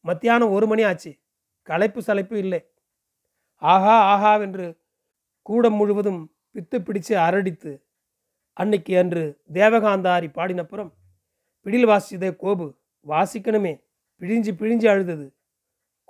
மத்தியானம் 0.00 0.50
ஒரு 0.50 0.66
மணி 0.66 0.82
ஆச்சு. 0.82 1.12
களைப்பு 1.68 2.00
சளைப்பு 2.06 2.34
இல்லை. 2.34 2.60
ஆஹா 3.62 3.96
ஆஹாவென்று 4.12 4.66
கூடம் 5.42 5.74
முழுவதும் 5.74 6.20
பித்து 6.54 6.76
பிடிச்சு 6.78 7.14
அரடித்து 7.26 7.72
அன்னைக்கு 8.52 8.98
அன்று 8.98 9.42
தேவகாந்தாரி 9.52 10.28
பாடினப்புறம் 10.38 10.90
பிடில் 11.66 11.86
வாசிச்சதே 11.86 12.30
கோபு 12.42 12.66
வாசிக்கணுமே 13.06 13.72
பிழிஞ்சு 14.20 14.52
பிழிஞ்சு 14.60 14.86
அழுதது. 14.92 15.26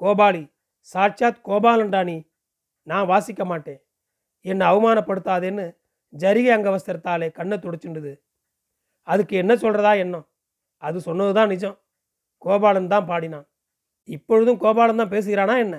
கோபாலி 0.00 0.42
சாட்சாத் 0.80 1.42
கோபாலண்டானி 1.44 2.16
நான் 2.82 3.06
வாசிக்க 3.06 3.44
மாட்டேன். 3.44 3.80
என்னை 4.44 4.64
அவமானப்படுத்தாதேன்னு 4.66 5.66
ஜரிகை 6.12 6.50
அங்கவஸ்திரத்தாலே 6.56 7.28
கண்ணை 7.32 7.56
துடைச்சுண்டுது 7.58 8.12
அதுக்கு 9.08 9.34
என்ன 9.36 9.52
சொல்கிறதா 9.54 9.92
எண்ணம்? 9.96 10.26
அது 10.82 11.00
சொன்னது 11.00 11.32
தான் 11.34 11.48
நிஜம். 11.48 11.76
கோபாலன் 12.42 12.92
தான் 12.92 13.06
பாடினான். 13.06 13.47
இப்பொழுதும் 14.08 14.60
கோபாலன் 14.64 15.00
தான் 15.02 15.14
பேசுகிறானா 15.14 15.54
என்ன? 15.58 15.76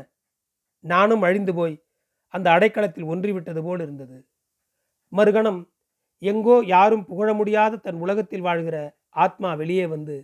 நானும் 0.83 1.21
அழிந்து 1.21 1.53
போய் 1.53 1.75
அந்த 2.33 2.48
அடைக்கலத்தில் 2.55 3.09
ஒன்றிவிட்டது 3.12 3.62
போல் 3.63 3.81
இருந்தது. 3.81 4.17
மறுகணம் 5.12 5.62
எங்கோ 6.21 6.55
யாரும் 6.65 7.05
புகழ 7.05 7.29
முடியாத 7.33 7.79
தன் 7.86 8.00
உலகத்தில் 8.00 8.41
வாழ்கிற 8.41 8.77
ஆத்மா 9.09 9.53
வெளியே 9.53 9.86
வந்து 9.86 10.15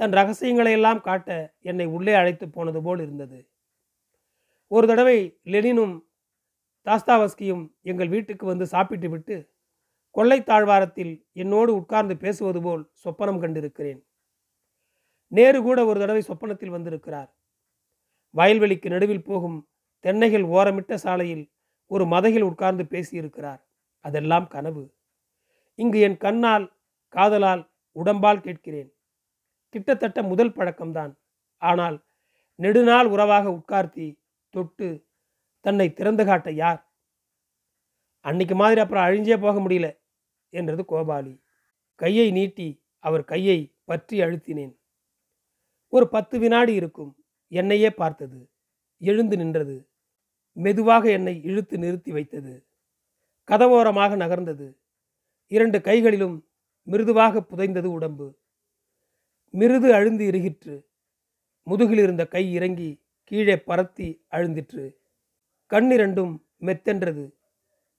தன் 0.00 0.12
ரகசியங்களை 0.12 0.72
எல்லாம் 0.72 1.00
காட்ட 1.00 1.28
என்னை 1.60 1.86
உள்ளே 1.86 2.14
அழைத்து 2.14 2.46
போனது 2.48 2.80
போல் 2.82 3.00
இருந்தது. 3.00 3.38
ஒரு 4.70 4.86
தடவை 4.86 5.18
லெனினும் 5.52 5.94
தாஸ்தாவஸ்கியும் 6.86 7.64
எங்கள் 7.82 8.08
வீட்டுக்கு 8.08 8.44
வந்து 8.46 8.66
சாப்பிட்டு 8.66 9.08
விட்டு 9.08 9.36
கொள்ளை 10.14 10.38
தாழ்வாரத்தில் 10.42 11.14
என்னோடு 11.32 11.70
உட்கார்ந்து 11.74 12.14
பேசுவது 12.16 12.60
போல் 12.62 12.82
சொப்பனம் 13.04 13.40
கண்டிருக்கிறேன். 13.42 14.00
நேரு 15.28 15.62
கூட 15.62 15.84
ஒரு 15.84 16.00
தடவை 16.00 16.22
சொப்பனத்தில் 16.22 16.68
வந்திருக்கிறார். 16.68 17.36
வயல்வெளிக்கு 18.34 18.88
நடுவில் 18.88 19.22
போகும் 19.22 19.68
தென்னைகள் 20.00 20.42
ஓரமிட்ட 20.42 20.94
சாலையில் 20.94 21.52
ஒரு 21.86 22.06
மதகில் 22.06 22.42
உட்கார்ந்து 22.42 22.84
பேசியிருக்கிறார். 22.84 23.60
அதெல்லாம் 24.00 24.46
கனவு. 24.46 24.94
இங்கு 25.74 26.00
என் 26.00 26.16
கண்ணால் 26.16 26.76
காதலால் 27.08 27.70
உடம்பால் 27.96 28.40
கேட்கிறேன். 28.40 28.94
கிட்டத்தட்ட 29.68 30.22
முதல் 30.22 30.52
பழக்கம்தான். 30.52 31.12
ஆனால் 31.56 32.06
நெடுநாள் 32.54 33.06
உறவாக 33.06 33.50
உட்கார்த்தி 33.50 34.20
தொட்டு 34.48 35.06
தன்னை 35.60 35.92
திறந்து 35.92 36.24
காட்ட 36.24 36.50
யார்? 36.50 36.92
அன்னைக்கு 38.20 38.54
மாதிரி 38.54 38.80
அப்புறம் 38.80 39.04
அழிஞ்சே 39.04 39.40
போக 39.40 39.60
முடியல 39.60 39.98
என்றது 40.48 40.84
கோபாலி. 40.88 41.40
கையை 41.94 42.30
நீட்டி 42.30 42.84
அவர் 42.98 43.24
கையை 43.24 43.76
பற்றி 43.84 44.20
அழுத்தினேன். 44.20 44.77
ஒரு 45.88 46.08
பத்து 46.08 46.38
வினாடி 46.38 46.74
இருக்கும். 46.74 47.16
என்னையே 47.48 47.90
பார்த்தது. 47.90 48.50
எழுந்து 48.98 49.36
நின்றது. 49.36 49.88
மெதுவாக 50.52 51.10
என்னை 51.10 51.42
இழுத்து 51.42 51.78
நிறுத்தி 51.78 52.12
வைத்தது. 52.12 52.66
கதவோரமாக 53.46 54.16
நகர்ந்தது. 54.16 54.74
இரண்டு 55.46 55.80
கைகளிலும் 55.80 56.48
மிருதுவாக 56.82 57.40
புதைந்தது 57.40 57.84
உடம்பு. 57.84 58.38
மிருது 59.50 59.92
அழுந்து 59.94 60.30
இருகிற்று. 60.30 60.86
முதுகில் 61.62 61.98
இருந்த 61.98 62.26
கை 62.26 62.52
இறங்கி 62.52 63.02
கீழே 63.24 63.54
பரத்தி 63.54 64.24
அழுந்திற்று. 64.30 64.96
கண்ணிரண்டும் 65.70 66.38
மெத்தென்றது. 66.60 67.32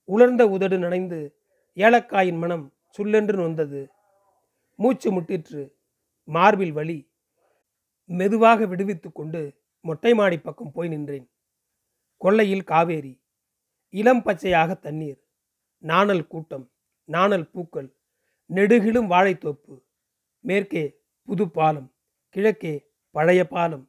உலர்ந்த 0.03 0.47
உதடு 0.47 0.77
நனைந்து 0.77 1.35
ஏலக்காயின் 1.75 2.37
மனம் 2.37 2.73
சுல்லென்று 2.97 3.37
நொந்தது. 3.37 3.87
மூச்சு 4.75 5.21
முட்டிற்று. 5.21 5.71
மார்பில் 6.23 6.71
வலி. 6.71 7.08
மெதுவாக 8.09 8.65
விடுவித்து 8.65 9.11
கொண்டு 9.11 9.41
மொட்டை 9.85 10.13
மாடி 10.13 10.37
பக்கம் 10.39 10.71
போய் 10.71 10.87
நின்றேன். 10.87 11.27
கொல்லையில் 12.17 12.63
காவேரி 12.63 13.21
இளம் 13.89 14.23
பச்சையாக 14.23 14.73
தண்ணீர் 14.75 15.19
நாணல் 15.79 16.27
கூட்டம் 16.27 16.71
நாணல் 17.05 17.51
பூக்கள் 17.51 17.89
நெடுகிலும் 18.49 19.07
வாழைத்தோப்பு 19.07 19.75
மேற்கே 20.41 20.83
புது 21.27 21.49
பாலம் 21.49 21.93
கிழக்கே 22.29 22.73
பழைய 23.15 23.47
பாலம் 23.47 23.85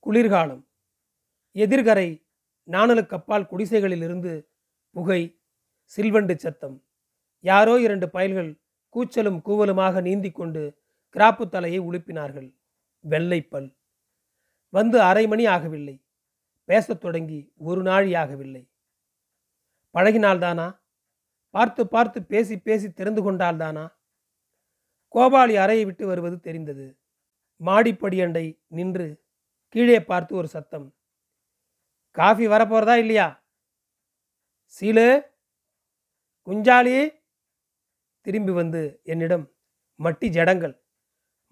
குளிர்காலம் 0.00 0.66
எதிர்கரை 1.56 2.26
நாணலுக்கப்பால் 2.68 3.48
குடிசைகளிலிருந்து 3.50 4.32
புகை 4.94 5.40
சில்வண்டு 5.92 6.34
சத்தம் 6.34 6.76
யாரோ 7.40 7.78
இரண்டு 7.78 8.10
பயல்கள் 8.10 8.60
கூச்சலும் 8.94 9.40
கூவலுமாக 9.46 10.00
நீந்தி 10.00 10.30
கொண்டு 10.30 10.62
கிராப்பு 11.14 11.48
தலையை 11.48 11.80
உழுப்பினார்கள் 11.80 12.57
வெள்ளைப்பல் 13.08 13.76
வந்து 14.68 15.00
அரை 15.00 15.26
மணி 15.26 15.44
ஆகவில்லை. 15.46 15.96
பேசத் 16.64 17.00
தொடங்கி 17.00 17.52
ஒரு 17.56 17.82
நாழி 17.82 18.12
ஆகவில்லை. 18.12 18.70
பழகினால்தானா 19.94 20.80
பார்த்து 21.50 21.88
பார்த்து 21.88 22.22
பேசி 22.22 22.58
பேசி 22.58 22.92
தெரிந்து 22.92 23.32
கொண்டால்தானா 23.32 23.84
கோபாலி 25.14 25.54
அறையை 25.54 25.84
விட்டு 25.84 26.06
வருவது 26.06 26.40
தெரிந்தது. 26.40 26.86
மாடிப்படியண்டை 27.64 28.62
நின்று 28.66 29.24
கீழே 29.68 30.04
பார்த்து 30.04 30.36
ஒரு 30.36 30.48
சத்தம். 30.48 30.86
காஃபி 32.10 32.46
வரப்போறதா 32.46 32.94
இல்லையா? 32.94 33.28
சீலு? 34.80 35.06
குஞ்சாலி? 36.46 36.98
திரும்பி 38.20 38.52
வந்து 38.52 39.00
என்னிடம் 39.02 39.44
மட்டி 39.98 40.28
ஜடங்கள். 40.28 40.74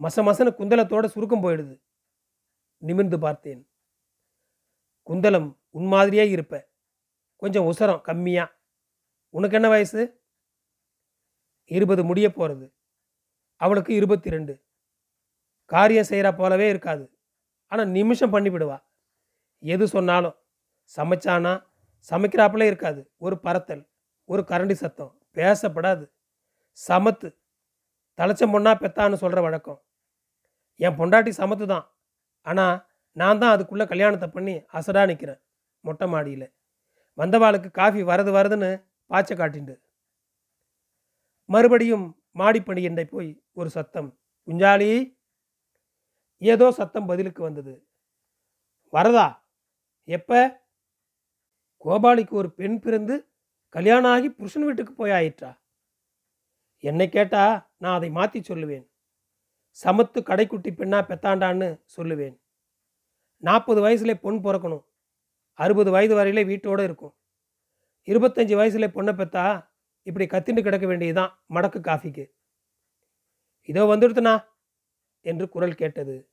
மசமசன 0.03 0.51
குந்தலத்தோட 0.51 1.07
சுருக்கம் 1.07 1.43
போயிடுது. 1.43 1.83
நிமிர்ந்து 2.79 3.19
பார்த்தேன். 3.19 3.71
குந்தலம் 5.07 5.59
உன் 5.71 5.87
மாதிரியே 5.87 6.31
இருப்ப. 6.31 6.71
கொஞ்சம் 7.37 7.73
உசரம் 7.73 8.01
கம்மியா. 8.01 8.55
உனக்கு 9.29 9.55
என்ன 9.55 9.69
வயசு? 9.69 10.23
இருபது 11.65 12.05
முடிய 12.05 12.33
போகிறது 12.33 12.75
அவளுக்கு 13.57 13.95
இருபத்தி 13.95 14.31
ரெண்டு 14.31 14.65
காரியம் 15.65 16.05
செய்கிறா 16.09 16.37
போலவே 16.37 16.69
இருக்காது. 16.69 17.19
ஆனால் 17.67 17.89
நிமிஷம் 17.89 18.33
பண்ணிவிடுவா. 18.33 18.85
எது 19.59 19.89
சொன்னாலும். 19.89 20.37
சமைச்சானா? 20.97 21.67
சமைக்கிறாப்புல 22.11 22.63
இருக்காது. 22.63 23.13
ஒரு 23.17 23.39
பறத்தல் 23.43 23.91
ஒரு 24.25 24.43
கரண்டி 24.43 24.73
சத்தம். 24.73 25.27
பேசப்படாது. 25.35 26.11
சமத்து. 26.89 27.39
தலைச்சம் 28.17 28.53
பொண்ணா 28.55 28.75
பெத்தான்னு 28.75 29.15
சொல்கிற 29.15 29.41
வழக்கம். 29.41 29.86
என் 30.81 30.97
பொண்டாட்டி 30.99 31.33
சமத்து 31.41 31.67
தான். 31.75 31.87
ஆனால் 32.47 32.77
நான் 33.17 33.41
தான் 33.43 33.55
அதுக்குள்ளே 33.55 33.85
கல்யாணத்தை 33.93 34.29
பண்ணி 34.37 34.55
அசடா 34.79 35.03
நிற்கிறேன் 35.11 35.41
மொட்டை 35.85 36.07
மாடியில். 36.15 36.47
வந்தவாளுக்கு 37.19 37.69
காஃபி 37.79 38.01
வரது 38.11 38.31
வரதுன்னு 38.37 38.71
பாய்ச்ச 39.11 39.33
காட்டிண்டு. 39.35 39.75
மறுபடியும் 41.49 42.07
மாடிப்பணியண்டை 42.41 43.05
போய் 43.15 43.29
ஒரு 43.61 43.69
சத்தம் 43.77 44.09
குஞ்சாலி! 44.49 44.91
ஏதோ 46.43 46.67
சத்தம் 46.79 47.09
பதிலுக்கு 47.11 47.41
வந்தது. 47.47 47.75
வரதா? 48.93 49.27
எப்போ? 50.09 50.41
கோபாலிக்கு 51.85 52.35
ஒரு 52.41 52.49
பெண் 52.59 52.79
பிறந்து 52.85 53.15
கல்யாணம் 53.75 54.13
ஆகி 54.15 54.29
புருஷன் 54.39 54.67
வீட்டுக்கு 54.67 54.93
போய் 55.01 55.15
ஆயிற்றா 55.19 55.51
என்னை 56.85 57.07
கேட்டா 57.17 57.43
நான் 57.83 57.97
அதை 57.99 58.09
மாற்றி 58.19 58.41
சொல்லுவேன். 58.51 58.85
சமத்து 59.85 60.21
கடைக்குட்டி 60.21 60.71
பெண்ணா 60.71 61.01
பெத்தாண்டான்னு 61.09 61.81
சொல்லுவேன். 61.97 62.41
நாற்பது 63.37 63.87
வயசுல 63.87 64.15
பொன் 64.15 64.35
பிறக்கணும். 64.35 64.85
அறுபது 65.53 65.91
வயது 65.91 66.17
வரையிலே 66.17 66.47
வீட்டோடு 66.47 66.85
இருக்கும். 66.85 67.15
இருபத்தஞ்சி 68.07 68.57
வயசுல 68.57 68.87
பொண்ணை 68.89 69.13
பெத்தா 69.17 69.69
இப்படி 70.03 70.27
கத்திண்டு 70.27 70.63
கிடக்க 70.63 70.87
வேண்டியதுதான் 70.87 71.45
மடக்கு 71.55 71.81
காஃபிக்கு. 71.81 72.35
இதோ 73.63 73.85
வந்துடுத்துனா 73.85 74.45
என்று 75.21 75.49
குரல் 75.49 75.75
கேட்டது. 75.75 76.31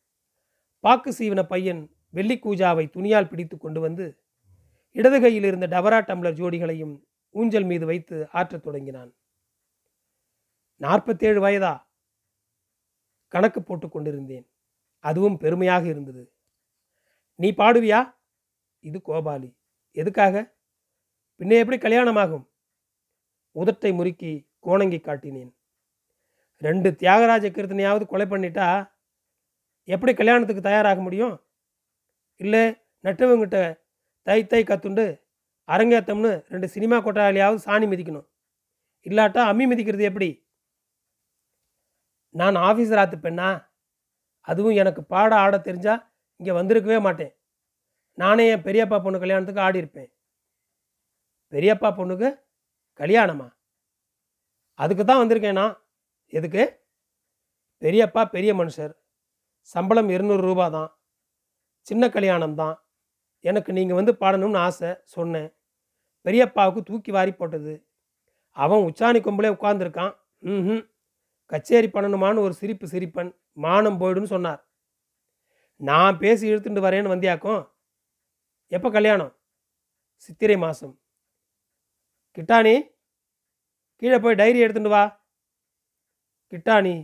பாக்கு 0.79 1.11
சீவன 1.11 1.43
பையன் 1.43 1.95
வெள்ளி 2.09 2.39
கூஜாவை 2.43 2.89
துணியால் 2.89 3.29
பிடித்து 3.29 3.57
கொண்டு 3.57 3.79
வந்து 3.79 4.21
இடது 4.91 5.21
கையில் 5.21 5.43
இருந்த 5.43 5.67
டபரா 5.67 6.01
டம்ளர் 6.05 6.33
ஜோடிகளையும் 6.33 7.01
ஊஞ்சல் 7.29 7.63
மீது 7.63 7.85
வைத்து 7.85 8.27
ஆற்றத் 8.31 8.63
தொடங்கினான். 8.63 9.15
நாற்பத்தேழு 10.77 11.39
வயதா? 11.39 11.82
கணக்கு 13.33 13.63
போட்டு 13.63 13.89
கொண்டிருந்தேன். 13.89 14.45
அதுவும் 14.99 15.37
பெருமையாக 15.37 15.85
இருந்தது. 15.87 16.33
நீ 17.35 17.51
பாடுவியா? 17.51 18.15
இது 18.79 19.01
கோபாலி. 19.07 19.49
எதுக்காக? 19.91 20.55
பின்னே 21.35 21.57
எப்படி 21.57 21.77
கல்யாணமாகும்? 21.77 22.45
உதட்டை 23.55 23.93
முறுக்கி 23.93 24.49
கோணங்கி 24.59 24.99
காட்டினேன். 24.99 25.51
ரெண்டு 26.57 26.89
தியாகராஜ 26.89 27.45
கீர்த்தனையாவது 27.49 28.05
கொலை 28.05 28.25
பண்ணிட்டா 28.25 28.67
எப்படி 29.83 30.13
கல்யாணத்துக்கு 30.13 30.61
தயாராக 30.61 31.01
முடியும்? 31.01 31.45
இல்லை 32.35 32.63
நட்டவங்கிட்ட 33.03 33.57
தை 34.21 34.47
தை 34.47 34.63
கத்துண்டு 34.63 35.05
அரங்கேத்தம்னு 35.67 36.31
ரெண்டு 36.49 36.67
சினிமா 36.67 36.97
கொட்டாளியாவது 36.97 37.59
சாணி 37.65 37.87
மிதிக்கணும். 37.91 38.27
இல்லாட்டா 39.05 39.41
அம்மி 39.51 39.65
மிதிக்கிறது 39.71 40.01
எப்படி? 40.01 40.29
நான் 42.35 42.55
ஆஃபீஸர் 42.55 43.01
ஆத்து 43.01 43.17
பெண்ணா? 43.17 43.49
அதுவும் 44.41 44.75
எனக்கு 44.75 45.03
பாட 45.03 45.35
ஆட 45.35 45.57
தெரிஞ்சா 45.57 45.93
இங்கே 46.39 46.51
வந்திருக்கவே 46.51 47.01
மாட்டேன். 47.01 47.33
நானே 48.17 48.49
என் 48.49 48.65
பெரியப்பா 48.67 48.97
பொண்ணு 49.03 49.19
கல்யாணத்துக்கு 49.19 49.61
ஆடி 49.61 49.77
இருப்பேன். 49.77 50.09
பெரியப்பா 51.53 51.89
பொண்ணுக்கு 51.97 52.29
கல்யாணமா? 52.99 53.47
அதுக்கு 54.79 55.05
தான் 55.05 55.21
வந்திருக்கேன் 55.23 55.59
நான். 55.61 55.75
எதுக்கு? 56.33 56.63
பெரியப்பா 57.81 58.21
பெரிய 58.25 58.51
மனுஷர். 58.55 58.93
சம்பளம் 59.61 60.09
இருநூறு 60.09 60.41
ரூபா 60.41 60.69
தான். 60.69 60.89
சின்ன 61.87 62.09
கல்யாணம் 62.09 62.55
தான். 62.55 62.75
எனக்கு 63.39 63.71
நீங்கள் 63.73 63.95
வந்து 63.95 64.13
பாடணும்னு 64.13 64.57
ஆசை 64.57 64.91
சொன்னேன். 65.03 65.49
பெரியப்பாவுக்கு 66.25 66.81
தூக்கி 66.83 67.11
வாரி 67.11 67.31
போட்டது. 67.31 67.73
அவன் 68.57 68.85
உச்சாணி 68.89 69.19
கொம்பிலே 69.21 69.49
உட்காந்துருக்கான் 69.49 70.13
ம் 70.39 70.83
கச்சேரி 71.45 71.87
பண்ணணுமான்னு 71.87 72.39
ஒரு 72.39 72.53
சிரிப்பு 72.53 72.87
சிரிப்பன் 72.87 73.31
மானம் 73.51 73.99
போயிடுன்னு 73.99 74.23
சொன்னார். 74.23 74.61
நான் 75.75 76.17
பேசி 76.17 76.53
இழுத்துட்டு 76.53 76.85
வரேன்னு 76.85 77.13
வந்தியாக்கும். 77.13 77.61
எப்போ 78.67 78.89
கல்யாணம்? 78.89 79.33
சித்திரை 80.15 80.57
மாதம் 80.57 80.99
கிட்டானி 82.37 82.75
கீழே 83.95 84.19
போய் 84.19 84.35
டைரி 84.35 84.59
எடுத்துட்டு 84.59 84.89
வா. 84.89 85.03
கிட்டானி 86.51 86.95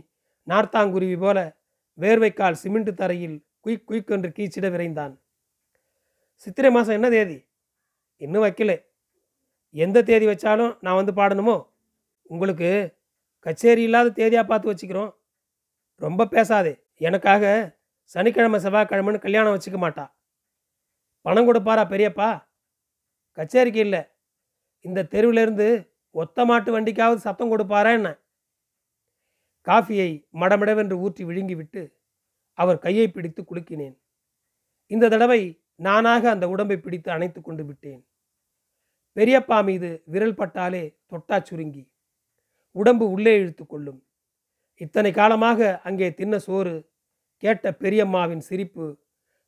நார்த்தாங்குருவி 0.46 1.18
போல 1.18 1.38
வேர்வைக்கால் 1.98 2.60
சிமெண்ட் 2.62 2.92
தரையில் 2.94 3.36
குயிக் 3.64 3.86
குயிக் 3.88 4.12
என்று 4.16 4.28
கீச்சிட 4.28 4.66
விரைந்தான். 4.74 5.14
சித்திரை 6.34 6.70
மாதம் 6.70 6.94
என்ன 6.94 7.08
தேதி? 7.10 7.38
இன்னும் 8.16 8.42
வைக்கல. 8.42 8.72
எந்த 9.74 10.02
தேதி 10.02 10.26
வச்சாலும் 10.26 10.76
நான் 10.80 10.98
வந்து 11.00 11.12
பாடணுமோ? 11.12 11.56
உங்களுக்கு 12.22 12.70
கச்சேரி 13.40 13.82
இல்லாத 13.82 14.08
தேதியாக 14.10 14.46
பார்த்து 14.46 14.72
வச்சுக்கிறோம். 14.72 15.16
ரொம்ப 15.94 16.26
பேசாதே. 16.26 16.84
எனக்காக 16.96 17.76
சனிக்கிழமை 18.02 18.60
செவ்வாய்க்கிழமைன்னு 18.60 19.18
கல்யாணம் 19.18 19.56
வச்சுக்க 19.56 19.78
மாட்டா. 19.80 20.12
பணம் 21.20 21.48
கொடுப்பாரா 21.48 21.84
பெரியப்பா? 21.88 22.48
கச்சேரிக்கு 23.32 23.76
இல்லை. 23.76 24.02
இந்த 24.80 25.02
தெருவிலேருந்து 25.02 25.92
ஒத்த 26.10 26.44
மாட்டு 26.44 26.80
வண்டிக்காவது 26.80 27.14
சத்தம் 27.14 27.58
கொடுப்பாரா 27.58 27.92
என்ன? 27.92 28.20
காஃபியை 29.64 30.28
மடமடவென்று 30.32 30.92
ஊற்றி 30.92 31.24
விழுங்கிவிட்டு 31.24 31.94
அவர் 32.52 32.78
கையை 32.78 33.08
பிடித்து 33.08 33.42
குலுக்கினேன். 33.42 33.98
இந்த 34.86 35.08
தடவை 35.08 35.64
நானாக 35.74 36.30
அந்த 36.30 36.48
உடம்பை 36.48 36.76
பிடித்து 36.78 37.10
அணைத்து 37.10 37.42
கொண்டு 37.42 37.64
விட்டேன். 37.64 38.08
பெரியப்பா 39.14 39.64
மீது 39.64 40.02
விரல் 40.04 40.34
பட்டாலே 40.34 41.00
தொட்டா 41.10 41.42
சுருங்கி. 41.42 41.89
உடம்பு 42.70 43.10
உள்ளே 43.10 43.38
இழுத்து 43.38 43.66
கொள்ளும். 43.66 44.06
இத்தனை 44.74 45.12
காலமாக 45.12 45.80
அங்கே 45.84 46.14
தின்ன 46.14 46.38
சோறு 46.38 46.90
கேட்ட 47.36 47.70
பெரியம்மாவின் 47.70 48.38
சிரிப்பு 48.38 48.98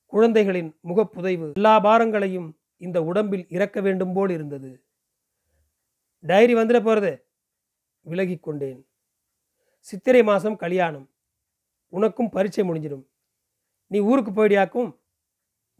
குழந்தைகளின் 0.06 0.78
முகப்புதைவு 0.88 1.52
எல்லா 1.52 1.80
பாரங்களையும் 1.80 2.58
இந்த 2.76 3.04
உடம்பில் 3.04 3.46
இறக்க 3.48 3.80
வேண்டும் 3.80 4.12
போல் 4.12 4.30
இருந்தது. 4.30 4.84
டைரி 6.24 6.54
வந்துட 6.54 6.84
போகிறது 6.84 7.26
விலகி 8.00 8.36
கொண்டேன். 8.36 8.86
சித்திரை 9.78 10.22
மாதம் 10.22 10.56
கல்யாணம். 10.56 11.06
உனக்கும் 11.88 12.28
பரீட்சை 12.28 12.64
முடிஞ்சிடும். 12.70 13.04
நீ 13.86 13.98
ஊருக்கு 13.98 14.30
போயிடியாக்கும்? 14.30 14.90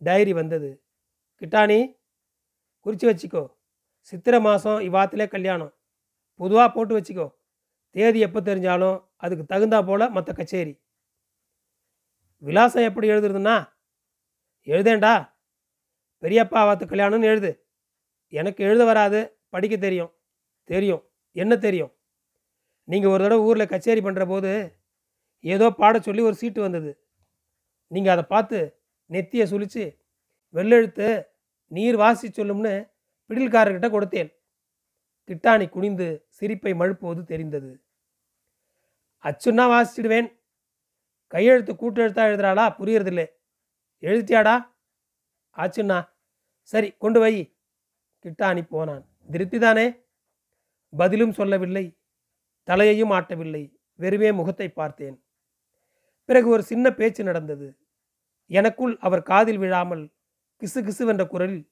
டைரி 0.02 0.32
வந்தது. 0.32 0.70
கிட்டானி 1.42 2.00
குறித்து 2.80 3.10
வச்சுக்கோ. 3.10 3.44
சித்திரை 3.98 4.40
மாதம் 4.40 4.80
இவ்வாத்திலே 4.80 5.28
கல்யாணம். 5.28 5.72
பொதுவாக 6.40 6.68
போட்டு 6.72 6.92
வச்சுக்கோ. 6.98 7.26
தேதி 7.90 8.18
எப்போ 8.20 8.40
தெரிஞ்சாலும் 8.40 8.98
அதுக்கு 9.16 9.44
தகுந்தா 9.54 9.78
போல் 9.86 10.10
மற்ற 10.10 10.32
கச்சேரி. 10.32 10.72
விலாசம் 12.42 12.86
எப்படி 12.88 13.06
எழுதுறதுன்னா 13.10 13.56
எழுதேண்டா 14.66 15.12
பெரியப்பா 16.22 16.60
வாத்து 16.66 16.84
கல்யாணம்னு 16.86 17.30
எழுது. 17.32 17.50
எனக்கு 18.32 18.60
எழுத 18.64 18.84
வராது 18.84 19.20
படிக்க 19.48 19.76
தெரியும். 19.76 20.12
தெரியும். 20.64 21.02
என்ன 21.36 21.56
தெரியும்? 21.56 21.92
நீங்கள் 22.88 23.10
ஒரு 23.10 23.22
தடவை 23.22 23.42
ஊரில் 23.44 23.72
கச்சேரி 23.72 24.00
பண்ணுற 24.00 24.24
போது 24.26 24.52
ஏதோ 25.40 25.66
பாட 25.70 25.94
சொல்லி 25.98 26.22
ஒரு 26.22 26.34
சீட்டு 26.34 26.60
வந்தது. 26.60 26.92
நீங்கள் 27.90 28.12
அதை 28.12 28.24
பார்த்து 28.24 28.58
நெத்தியை 29.10 29.44
சுழித்து 29.44 29.84
வெள்ளெழுத்து 30.54 31.08
நீர் 31.66 31.96
வாசி 31.96 32.28
சொல்லும்னு 32.28 32.74
பிடில்காரர்கிட்ட 33.30 33.88
கொடுத்தேன். 33.90 34.30
கிட்டாணி 35.26 35.68
குனிந்து 35.68 36.26
சிரிப்பை 36.28 36.72
மழுப்புவது 36.72 37.24
தெரிந்தது. 37.24 37.82
அச்சுன்னா 39.22 39.66
வாசிச்சிடுவேன். 39.72 40.40
கையெழுத்து 41.26 41.72
கூட்டெழுத்தா 41.72 42.22
எழுதுறாளா? 42.30 42.74
புரியறதில்லை. 42.78 43.26
எழுதிட்டியாடா? 44.00 44.74
ஆச்சுண்ணா. 45.56 46.08
சரி 46.62 46.92
கொண்டு 46.92 47.20
வை. 47.20 47.56
கிட்டாணி 48.22 48.62
போனான். 48.62 49.06
திருப்தி 49.30 49.58
தானே 49.58 50.04
பதிலும் 50.96 51.32
சொல்லவில்லை. 51.32 51.98
தலையையும் 52.62 53.10
ஆட்டவில்லை. 53.10 53.74
வெறுமே 53.96 54.32
முகத்தை 54.32 54.68
பார்த்தேன். 54.68 55.24
பிறகு 56.24 56.48
ஒரு 56.48 56.62
சின்ன 56.62 56.94
பேச்சு 56.94 57.24
நடந்தது. 57.24 57.76
எனக்குள் 58.46 58.96
அவர் 58.98 59.22
காதில் 59.22 59.58
விழாமல் 59.58 60.10
கிசு 60.60 60.74
கிசுவென்ற 60.74 61.26
குரலில் 61.26 61.70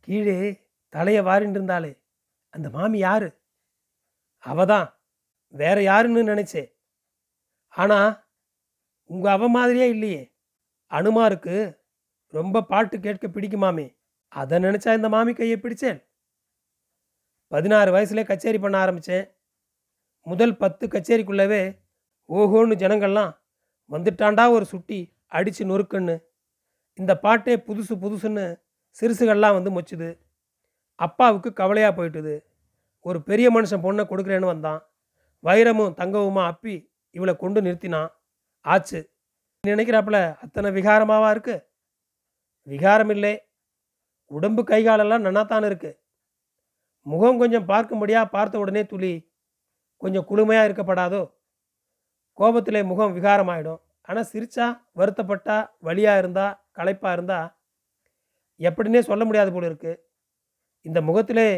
கீழே 0.00 0.62
தலையை 0.88 1.22
வாரிண்டிருந்தாளே 1.22 2.04
அந்த 2.56 2.70
மாமி 2.70 2.98
யாரு? 2.98 3.40
அவதான் 4.44 4.94
வேற 5.48 5.82
யாருன்னு 5.82 6.22
நினச்சேன் 6.22 6.72
ஆனா 7.68 8.28
உங்க 9.04 9.30
அவ 9.30 9.48
மாதிரியே 9.48 9.88
இல்லையே. 9.88 10.34
அனுமாருக்கு 10.90 11.78
ரொம்ப 12.26 12.62
பாட்டு 12.62 13.00
கேட்க 13.00 13.28
பிடிக்குமாமே. 13.28 13.96
அதை 14.28 14.58
நினைச்சா 14.58 14.94
இந்த 14.94 15.08
மாமி 15.08 15.32
கையை 15.32 15.58
பிடிச்சேன். 15.62 16.04
பதினாறு 17.48 17.92
வயசுலேயே 17.92 18.26
கச்சேரி 18.26 18.58
பண்ண 18.58 18.78
ஆரம்பித்தேன் 18.78 19.30
முதல் 20.22 20.56
பத்து 20.56 20.86
கச்சேரிக்குள்ளவே 20.86 21.78
ஓஹோன்னு 22.28 22.74
ஜனங்கள்லாம் 22.82 23.32
வந்துட்டாண்டா 23.90 24.50
ஒரு 24.50 24.64
சுட்டி 24.64 25.14
அடித்து 25.26 25.66
நொறுக்குன்னு. 25.66 26.16
இந்த 26.94 27.18
பாட்டே 27.18 27.56
புதுசு 27.56 27.94
புதுசுன்னு 28.02 28.60
சிறுசுகள்லாம் 29.00 29.62
வந்து 29.62 29.70
மொச்சுது. 29.70 30.18
அப்பாவுக்கு 30.94 31.52
கவலையாக 31.52 31.92
போயிட்டுது. 31.96 32.45
ஒரு 33.06 33.18
பெரிய 33.22 33.46
மனுஷன் 33.52 33.84
பொண்ணை 33.84 34.04
கொடுக்குறேன்னு 34.06 34.52
வந்தான். 34.52 34.80
வைரமும் 35.44 35.96
தங்கவுமா 36.00 36.42
அப்பி 36.50 36.74
இவளை 37.10 37.36
கொண்டு 37.36 37.60
நிறுத்தினான். 37.60 38.08
ஆச்சு. 38.64 39.00
நினைக்கிறாப்புல 39.66 40.18
அத்தனை 40.44 40.70
விகாரமாவா 40.70 41.28
இருக்கு? 41.30 41.56
விகாரம் 42.66 43.08
இல்லை. 43.08 43.34
உடம்பு 44.30 44.62
கைகாலெல்லாம் 44.62 45.24
நன்னாத்தான் 45.26 45.66
இருக்கு. 45.66 45.90
முகம் 47.06 47.38
கொஞ்சம் 47.38 47.68
பார்க்கும்படியாக 47.68 48.32
பார்த்த 48.36 48.58
உடனே 48.58 48.86
துளி 48.86 49.12
கொஞ்சம் 50.02 50.26
குளுமையாக 50.30 50.68
இருக்கப்படாதோ? 50.68 51.22
கோபத்திலே 52.38 52.80
முகம் 52.84 53.14
விகாரமாயிடும். 53.16 53.80
ஆனால் 54.02 54.28
சிரிச்சா 54.32 54.66
வருத்தப்பட்டா 54.96 55.56
வலியாக 55.82 56.18
இருந்தா 56.18 56.46
களைப்பாக 56.72 57.12
இருந்தா 57.12 57.40
எப்படின்னே 58.60 59.00
சொல்ல 59.00 59.24
முடியாது 59.24 59.52
போல 59.52 59.66
இருக்கு. 59.66 59.92
இந்த 60.86 61.00
முகத்திலே 61.00 61.48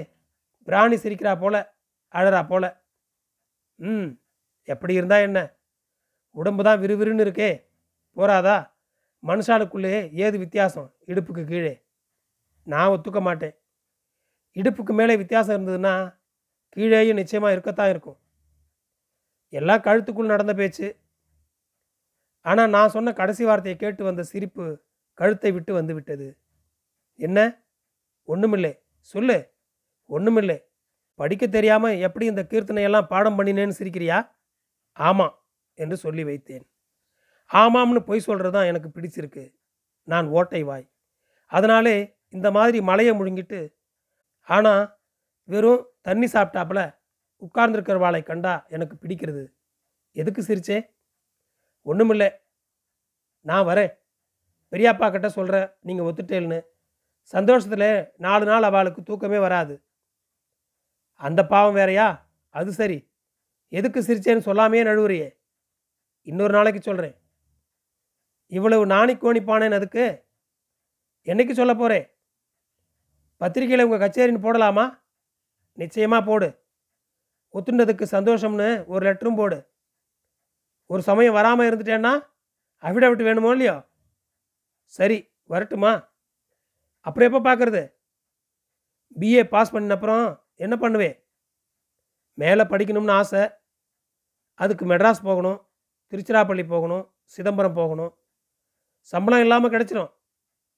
பிராணி 0.69 0.97
சிரிக்கிறா 0.97 1.41
போல 1.41 1.77
அழறா 2.15 2.47
போல. 2.49 2.65
ம் 3.75 4.09
எப்படி 4.63 4.95
இருந்தா 4.95 5.19
என்ன? 5.19 5.57
உடம்பு 6.31 6.63
தான் 6.65 6.81
விறுவிறுன்னு 6.81 7.25
இருக்கே. 7.27 7.67
போராதா 8.13 8.77
மனுஷாளுக்குள்ளே 9.23 10.13
ஏது 10.13 10.39
வித்தியாசம்? 10.39 10.95
இடுப்புக்கு 11.07 11.45
கீழே. 11.47 11.85
நான் 12.63 12.91
ஒத்துக்க 12.91 13.21
மாட்டேன். 13.21 13.55
இடுப்புக்கு 14.55 14.93
மேலே 14.93 15.17
வித்தியாசம் 15.17 15.55
இருந்ததுன்னா 15.57 16.17
கீழேயும் 16.77 17.15
நிச்சயமாக 17.15 17.53
இருக்கத்தான் 17.53 17.89
இருக்கும். 17.89 18.19
எல்லாம் 19.49 19.81
கழுத்துக்குள் 19.81 20.33
நடந்த 20.33 20.55
பேச்சு. 20.55 21.01
ஆனால் 22.41 22.71
நான் 22.71 22.89
சொன்ன 22.89 23.13
கடைசி 23.13 23.45
வார்த்தையை 23.45 23.79
கேட்டு 23.79 24.05
வந்த 24.05 24.23
சிரிப்பு 24.23 24.65
கழுத்தை 25.15 25.53
விட்டு 25.53 25.73
வந்து 25.73 25.95
விட்டது. 25.95 26.39
என்ன? 27.15 27.39
ஒன்றுமில்லை 28.25 28.73
சொல்லு. 29.01 29.58
ஒன்றுமில்லை 30.09 30.59
படிக்க 31.15 31.45
தெரியாமல் 31.47 31.99
எப்படி 31.99 32.27
இந்த 32.27 32.43
கீர்த்தனையெல்லாம் 32.51 33.11
பாடம் 33.13 33.39
பண்ணினேன்னு 33.39 33.79
சிரிக்கிறியா? 33.79 34.19
ஆமாம் 34.93 35.35
என்று 35.75 35.97
சொல்லி 35.97 36.25
வைத்தேன். 36.25 36.65
ஆமாம்னு 37.51 38.01
பொய் 38.01 38.27
சொல்கிறது 38.29 38.55
தான் 38.57 38.67
எனக்கு 38.67 38.89
பிடிச்சிருக்கு. 38.89 39.45
நான் 40.05 40.27
ஓட்டை 40.29 40.63
வாய். 40.63 40.87
அதனாலே 41.47 41.97
இந்த 42.29 42.51
மாதிரி 42.51 42.81
மலையை 42.81 43.13
முழுங்கிட்டு 43.15 43.61
ஆனால் 44.43 44.99
வெறும் 45.45 45.83
தண்ணி 46.01 46.27
சாப்பிட்டாப்புல 46.27 46.81
உட்கார்ந்துருக்கிற 47.43 47.99
வாளை 47.99 48.23
கண்டா 48.23 48.67
எனக்கு 48.69 48.95
பிடிக்கிறது. 49.03 49.45
எதுக்கு 50.13 50.43
சிரிச்சே? 50.43 50.79
ஒன்றுமில்லை 51.83 52.29
நான் 53.41 53.67
வரேன். 53.67 53.93
பெரியாப்பா 54.73 55.07
கிட்ட 55.11 55.29
சொல்கிறேன் 55.29 55.69
நீங்கள் 55.81 56.07
ஒத்துட்டேல்னு. 56.09 56.61
சந்தோஷத்தில் 57.23 58.13
நாலு 58.17 58.45
நாள் 58.45 58.63
அவளுக்கு 58.63 59.03
தூக்கமே 59.03 59.39
வராது. 59.39 59.75
அந்த 61.21 61.47
பாவம் 61.47 61.75
வேறையா? 61.75 62.29
அது 62.49 62.73
சரி. 62.73 63.11
எதுக்கு 63.69 64.01
சிரிச்சேன்னு 64.01 64.47
சொல்லாமே 64.49 64.81
நழுவுறியே. 64.89 65.37
இன்னொரு 66.23 66.53
நாளைக்கு 66.53 66.81
சொல்கிறேன் 66.83 67.17
இவ்வளவு 68.47 68.87
நாணி 68.87 69.15
கோணிப்பானேன் 69.15 69.75
அதுக்கு? 69.75 70.25
என்னைக்கு 71.27 71.53
சொல்ல 71.53 71.75
போகிறேன் 71.75 72.07
பத்திரிக்கையில் 73.41 73.83
உங்கள் 73.83 74.03
கச்சேரின்னு 74.05 74.45
போடலாமா? 74.45 75.01
நிச்சயமாக 75.73 76.25
போடு. 76.25 76.49
ஒத்துண்டதுக்கு 77.55 78.05
சந்தோஷம்னு 78.11 78.87
ஒரு 78.87 79.13
லெட்டரும் 79.13 79.37
போடு. 79.37 79.59
ஒரு 80.87 81.03
சமயம் 81.03 81.33
வராமல் 81.33 81.69
இருந்துட்டேன்னா 81.69 82.13
அஃபிடவிட் 82.83 83.23
வேணுமோ 83.23 83.51
இல்லையோ? 83.51 83.89
சரி 84.85 85.19
வரட்டுமா? 85.45 85.93
அப்புறம் 87.01 87.33
எப்போ 87.33 87.41
பார்க்குறது 87.49 87.83
பிஏ 89.17 89.45
பாஸ் 89.45 89.71
பண்ண 89.71 89.95
அப்புறம் 89.95 90.48
என்ன 90.61 90.77
பண்ணுவேன்? 90.77 91.17
மேலே 92.35 92.63
படிக்கணும்னு 92.63 93.11
ஆசை. 93.11 93.43
அதுக்கு 94.55 94.85
மெட்ராஸ் 94.87 95.27
போகணும் 95.29 95.59
திருச்சிராப்பள்ளி 96.11 96.67
போகணும் 96.69 97.05
சிதம்பரம் 97.25 97.75
போகணும். 97.75 98.13
சம்பளம் 99.01 99.41
இல்லாமல் 99.41 99.71
கிடச்சிரும். 99.71 100.11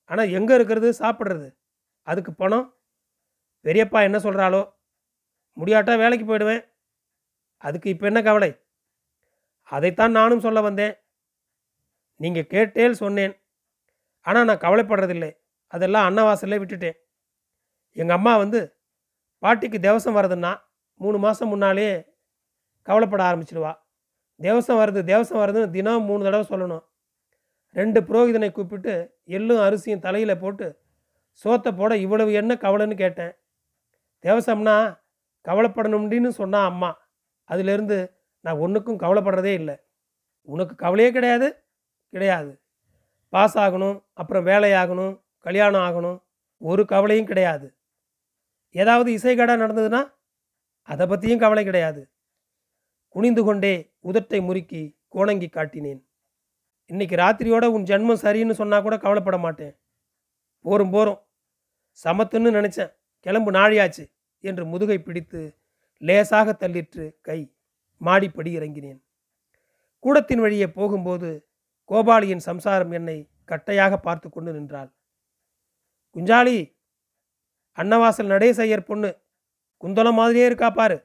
ஆனால் 0.05 0.29
எங்கே 0.29 0.55
இருக்கிறது? 0.55 0.88
சாப்பிட்றது. 0.99 1.49
அதுக்கு 2.03 2.33
பணம். 2.33 2.66
பெரியப்பா 3.64 3.99
என்ன 4.03 4.19
சொல்கிறாளோ 4.19 4.62
முடியாட்டா 5.57 5.97
வேலைக்கு 5.97 6.27
போயிடுவேன். 6.27 6.62
அதுக்கு 7.57 7.90
இப்போ 7.90 8.07
என்ன 8.07 8.23
கவலை? 8.23 8.51
அதைத்தான் 9.62 10.11
நானும் 10.11 10.40
சொல்ல 10.40 10.61
வந்தேன். 10.61 10.95
நீங்கள் 12.16 12.47
கேட்டேல் 12.47 13.01
சொன்னேன். 13.03 13.35
ஆனால் 14.27 14.45
நான் 14.45 14.64
கவலைப்படுறதில்லை. 14.64 15.31
அதெல்லாம் 15.66 16.07
அன்னவாசல்லே 16.09 16.59
விட்டுட்டேன். 16.62 16.97
எங்கள் 17.97 18.16
அம்மா 18.16 18.37
வந்து 18.37 18.61
பாட்டிக்கு 19.40 19.79
தேவசம் 19.79 20.16
வருதுன்னா 20.18 20.61
மூணு 20.94 21.18
மாதம் 21.18 21.48
முன்னாலே 21.48 22.05
கவலைப்பட 22.83 23.22
ஆரம்பிச்சிடுவா. 23.24 23.74
தேவசம் 24.40 24.81
வருது 24.83 25.00
தேவசம் 25.11 25.40
வருதுன்னு 25.42 25.70
தினம் 25.70 26.05
மூணு 26.05 26.24
தடவை 26.24 26.46
சொல்லணும். 26.48 26.85
ரெண்டு 27.72 28.00
புரோகிதனை 28.00 28.53
கூப்பிட்டு 28.53 29.14
எள்ளும் 29.26 29.62
அரிசியும் 29.66 29.98
தலையில் 29.98 30.38
போட்டு 30.38 30.79
சோத்தை 31.44 31.76
போட 31.76 31.96
இவ்வளவு 31.96 32.33
என்ன 32.33 32.55
கவலைன்னு 32.55 32.96
கேட்டேன். 32.96 33.33
தேவசம்னா 34.22 35.00
கவலைப்படணும்னு 35.44 36.29
சொன்னா 36.29 36.64
அம்மா. 36.64 36.90
அதிலிருந்து 37.44 38.16
நான் 38.40 38.57
ஒன்றுக்கும் 38.57 38.98
கவலைப்படுறதே 38.98 39.53
இல்லை. 39.53 39.76
உனக்கு 40.42 40.74
கவலையே 40.74 41.12
கிடையாது 41.12 41.64
கிடையாது. 42.09 42.61
பாஸ் 43.29 43.59
ஆகணும் 43.59 44.05
அப்புறம் 44.12 44.46
வேலையாகணும் 44.46 45.20
கல்யாணம் 45.38 45.81
ஆகணும் 45.81 46.22
ஒரு 46.59 46.85
கவலையும் 46.85 47.26
கிடையாது. 47.26 47.80
ஏதாவது 48.71 49.11
இசைக்கடை 49.13 49.55
நடந்ததுன்னா 49.63 50.13
அதை 50.83 51.07
பற்றியும் 51.07 51.39
கவலை 51.39 51.65
கிடையாது. 51.65 52.11
குனிந்து 53.09 53.45
கொண்டே 53.45 53.93
உதட்டை 54.05 54.43
முறுக்கி 54.43 54.99
கோணங்கி 55.09 55.49
காட்டினேன். 55.49 56.01
இன்னைக்கு 56.87 57.17
ராத்திரியோட 57.17 57.65
உன் 57.67 57.85
ஜென்மம் 57.85 58.23
சரின்னு 58.23 58.51
சொன்னால் 58.51 58.83
கூட 58.83 58.97
கவலைப்பட 58.97 59.39
மாட்டேன். 59.39 59.75
போரும் 60.61 60.91
போரும். 60.91 61.21
சமத்துன்னு 62.05 62.51
நினச்சேன். 62.59 62.93
கிளம்பு 63.19 63.51
நாழியாச்சு 63.51 64.05
என்று 64.45 64.65
முதுகை 64.65 64.99
பிடித்து 64.99 65.57
லேசாக 66.03 66.53
தள்ளிற்று 66.53 67.19
கை. 67.21 67.55
மாடிப்படி 68.01 68.59
இறங்கினேன். 68.59 69.01
கூடத்தின் 69.99 70.41
வழியே 70.41 70.67
போகும்போது 70.67 71.31
கோபாலியின் 71.91 72.45
சம்சாரம் 72.49 72.91
என்னை 72.91 73.31
கட்டையாக 73.49 73.97
பார்த்து 73.97 74.31
கொண்டு 74.31 74.53
நின்றாள். 74.53 74.91
குஞ்சாலி! 76.17 76.59
அன்னவாசல் 77.79 78.33
நடேசையர் 78.35 78.81
பொண்ணு. 78.81 79.11
குந்தலம் 79.81 80.13
மாதிரியே 80.13 80.47
இருக்கா 80.47 80.71
பாரு. 80.71 80.97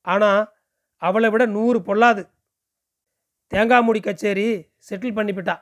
ஆனால் 0.00 0.52
அவளை 0.96 1.30
விட 1.30 1.46
நூறு 1.46 1.78
பொல்லாது. 1.78 2.28
தேங்காய் 3.46 3.82
மூடி 3.82 4.00
கச்சேரி 4.00 4.46
செட்டில் 4.90 5.16
பண்ணிவிட்டா 5.18 5.60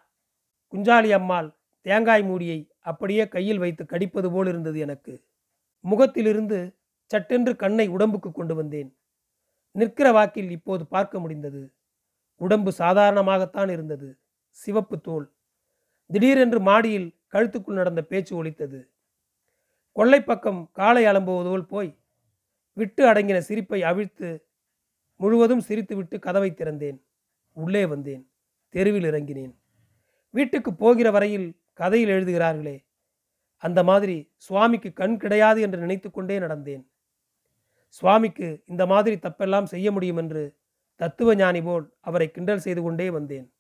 குஞ்சாலி 0.72 1.10
அம்மாள் 1.10 1.48
தேங்காய் 1.80 2.22
மூடியை 2.22 2.72
அப்படியே 2.80 3.28
கையில் 3.28 3.58
வைத்து 3.58 3.86
கடிப்பது 3.86 4.30
போல் 4.30 4.46
இருந்தது 4.46 4.78
எனக்கு. 4.78 5.24
முகத்திலிருந்து 5.80 6.58
சட்டென்று 7.10 7.56
கண்ணை 7.56 7.88
உடம்புக்கு 7.88 8.32
கொண்டு 8.32 8.54
வந்தேன். 8.54 8.96
நிற்கிற 9.70 10.12
வாக்கில் 10.12 10.50
இப்போது 10.50 10.86
பார்க்க 10.86 11.18
முடிந்தது. 11.18 11.74
உடம்பு 12.40 12.72
சாதாரணமாகத்தான் 12.78 13.70
இருந்தது. 13.70 14.08
சிவப்பு 14.48 15.00
தோல். 15.00 15.26
திடீரென்று 16.06 16.60
மாடியில் 16.60 17.08
கழுத்துக்குள் 17.32 17.80
நடந்த 17.80 18.02
பேச்சு 18.02 18.36
ஒலித்தது. 18.36 18.92
கொள்ளைப்பக்கம் 19.96 20.70
காலை 20.72 21.04
அலம்புவதுபோல் 21.04 21.62
போய் 21.62 21.98
விட்டு 22.72 23.06
அடங்கின 23.06 23.38
சிரிப்பை 23.38 23.82
அவிழ்த்து 23.82 24.48
முழுவதும் 25.16 25.62
சிரித்துவிட்டு 25.68 26.18
கதவை 26.18 26.50
திறந்தேன். 26.50 26.98
உள்ளே 27.52 27.86
வந்தேன். 27.86 28.30
தெருவில் 28.68 29.04
இறங்கினேன். 29.04 29.58
வீட்டுக்கு 30.30 30.74
போகிற 30.74 31.10
வரையில் 31.10 31.60
கதையில் 31.72 32.08
எழுதுகிறார்களே 32.08 32.86
அந்த 33.56 33.82
மாதிரி 33.82 34.32
சுவாமிக்கு 34.36 34.92
கண் 34.92 35.16
கிடையாது 35.16 35.60
என்று 35.60 35.78
நினைத்து 35.78 36.10
கொண்டே 36.10 36.38
நடந்தேன். 36.38 36.88
சுவாமிக்கு 37.86 38.62
இந்த 38.66 38.86
மாதிரி 38.86 39.16
தப்பெல்லாம் 39.16 39.64
செய்ய 39.64 39.92
முடியும் 39.92 40.16
என்று 40.16 40.56
தத்துவ 40.94 41.34
ஞானி 41.34 41.62
போல் 41.62 41.96
அவரை 42.00 42.30
கிண்டல் 42.30 42.58
செய்து 42.58 42.82
கொண்டே 42.82 43.10
வந்தேன். 43.10 43.52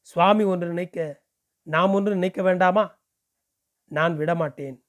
சுவாமி 0.00 0.44
ஒன்று 0.44 0.66
நினைக்க 0.66 1.24
நாம் 1.62 1.92
ஒன்று 1.92 2.12
நினைக்க 2.12 2.42
வேண்டாமா? 2.42 2.98
நான் 3.90 4.16
விடமாட்டேன். 4.16 4.84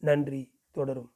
நன்றி 0.00 0.50
தொடரும். 0.70 1.10